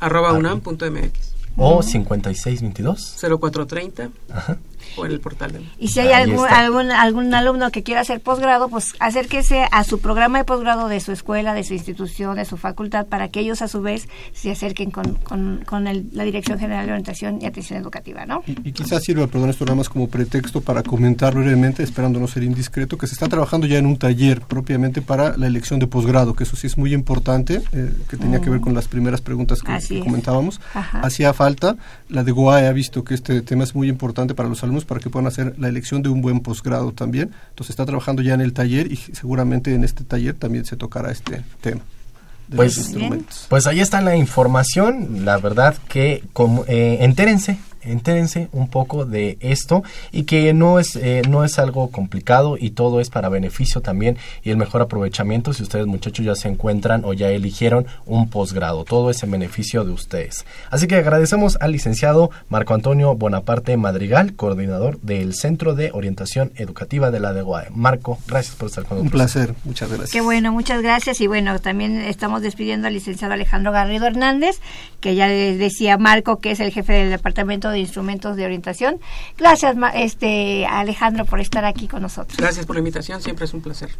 [0.00, 3.16] arroba unam.mx o 5622.
[3.20, 4.56] 0430 Ajá.
[4.96, 8.20] O en el portal de Y si hay algún, algún, algún alumno que quiera hacer
[8.20, 12.44] posgrado, pues acérquese a su programa de posgrado de su escuela, de su institución, de
[12.44, 16.24] su facultad, para que ellos a su vez se acerquen con, con, con el- la
[16.24, 18.42] Dirección General de Orientación y Atención Educativa, ¿no?
[18.46, 22.26] Y, y quizás sirva, perdón, esto nada más como pretexto para comentar brevemente, esperando no
[22.28, 25.86] ser indiscreto, que se está trabajando ya en un taller propiamente para la elección de
[25.86, 29.20] posgrado, que eso sí es muy importante, eh, que tenía que ver con las primeras
[29.20, 30.60] preguntas que, que comentábamos.
[30.74, 31.00] Ajá.
[31.00, 31.76] Hacía falta,
[32.08, 35.00] la de GOAE ha visto que este tema es muy importante para los alumnos para
[35.00, 37.30] que puedan hacer la elección de un buen posgrado también.
[37.50, 41.10] Entonces está trabajando ya en el taller y seguramente en este taller también se tocará
[41.10, 41.82] este tema.
[42.48, 43.46] de Pues, los instrumentos.
[43.48, 45.24] pues ahí está la información.
[45.24, 50.96] La verdad que como, eh, entérense, entérense un poco de esto y que no es,
[50.96, 55.52] eh, no es algo complicado y todo es para beneficio también y el mejor aprovechamiento
[55.52, 58.84] si ustedes muchachos ya se encuentran o ya eligieron un posgrado.
[58.84, 60.44] Todo es en beneficio de ustedes.
[60.70, 67.10] Así que agradecemos al licenciado Marco Antonio Bonaparte Madrigal, coordinador del Centro de Orientación Educativa
[67.10, 67.70] de la DEGUAE.
[67.70, 69.32] Marco, gracias por estar con Un nosotros.
[69.32, 70.10] placer, muchas gracias.
[70.10, 71.20] Qué bueno, muchas gracias.
[71.20, 74.60] Y bueno, también estamos despidiendo al licenciado Alejandro Garrido Hernández,
[75.00, 79.00] que ya les decía Marco, que es el jefe del Departamento de Instrumentos de Orientación.
[79.38, 82.36] Gracias, Ma- este Alejandro, por estar aquí con nosotros.
[82.38, 83.90] Gracias por la invitación, siempre es un placer.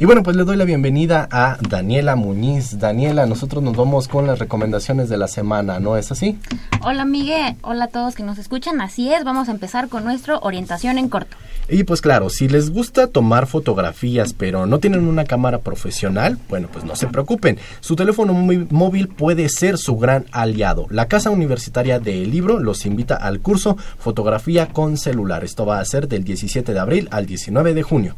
[0.00, 2.78] Y bueno, pues le doy la bienvenida a Daniela Muñiz.
[2.78, 6.38] Daniela, nosotros nos vamos con las recomendaciones de la semana, ¿no es así?
[6.82, 8.80] Hola Miguel, hola a todos que nos escuchan.
[8.80, 11.36] Así es, vamos a empezar con nuestro orientación en corto.
[11.70, 16.68] Y pues claro, si les gusta tomar fotografías pero no tienen una cámara profesional, bueno,
[16.72, 17.58] pues no se preocupen.
[17.80, 20.86] Su teléfono móvil- puede ser su gran aliado.
[20.88, 25.44] La Casa Universitaria del Libro los invita al curso Fotografía con celular.
[25.44, 28.14] Esto va a ser del 17 de abril al 19 de junio.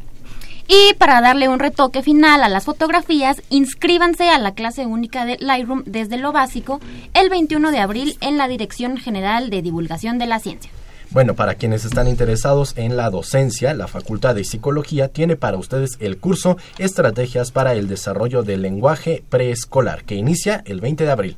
[0.69, 5.37] Y para darle un retoque final a las fotografías, inscríbanse a la clase única de
[5.41, 6.79] Lightroom desde lo básico
[7.13, 10.71] el 21 de abril en la Dirección General de Divulgación de la Ciencia.
[11.11, 15.97] Bueno, para quienes están interesados en la docencia, la Facultad de Psicología tiene para ustedes
[15.99, 21.37] el curso Estrategias para el Desarrollo del Lenguaje Preescolar, que inicia el 20 de abril.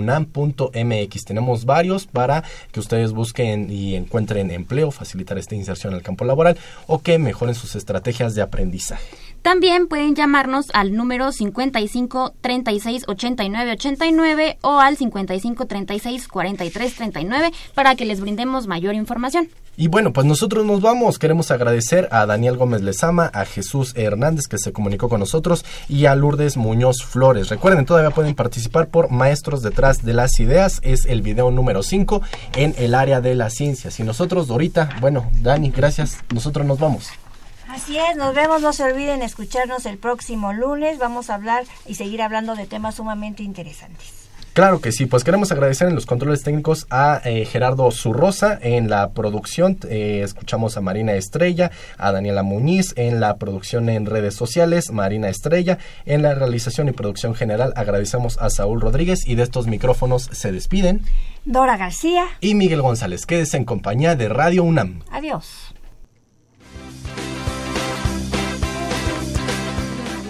[0.00, 1.24] www.dgoae.unam.mx.
[1.24, 6.58] Tenemos varios para que ustedes busquen y encuentren empleo, facilitar esta inserción al campo laboral
[6.86, 9.04] o que mejoren sus estrategias de aprendizaje.
[9.42, 17.50] También pueden llamarnos al número 55 36 89 89 o al 55 36 43 39
[17.74, 19.48] para que les brindemos mayor información.
[19.80, 21.18] Y bueno, pues nosotros nos vamos.
[21.18, 26.04] Queremos agradecer a Daniel Gómez Lezama, a Jesús Hernández que se comunicó con nosotros y
[26.04, 27.48] a Lourdes Muñoz Flores.
[27.48, 30.80] Recuerden, todavía pueden participar por Maestros detrás de las ideas.
[30.82, 32.20] Es el video número 5
[32.56, 33.98] en el área de las ciencias.
[33.98, 36.18] Y nosotros, Dorita, bueno, Dani, gracias.
[36.34, 37.08] Nosotros nos vamos.
[37.66, 41.94] Así es, nos vemos, no se olviden escucharnos el próximo lunes, vamos a hablar y
[41.94, 44.19] seguir hablando de temas sumamente interesantes.
[44.52, 48.90] Claro que sí, pues queremos agradecer en los controles técnicos a eh, Gerardo Zurrosa en
[48.90, 54.34] la producción, eh, escuchamos a Marina Estrella, a Daniela Muñiz en la producción en redes
[54.34, 59.44] sociales, Marina Estrella en la realización y producción general, agradecemos a Saúl Rodríguez y de
[59.44, 61.02] estos micrófonos se despiden.
[61.44, 62.26] Dora García.
[62.40, 65.02] Y Miguel González, quédese en compañía de Radio UNAM.
[65.12, 65.69] Adiós.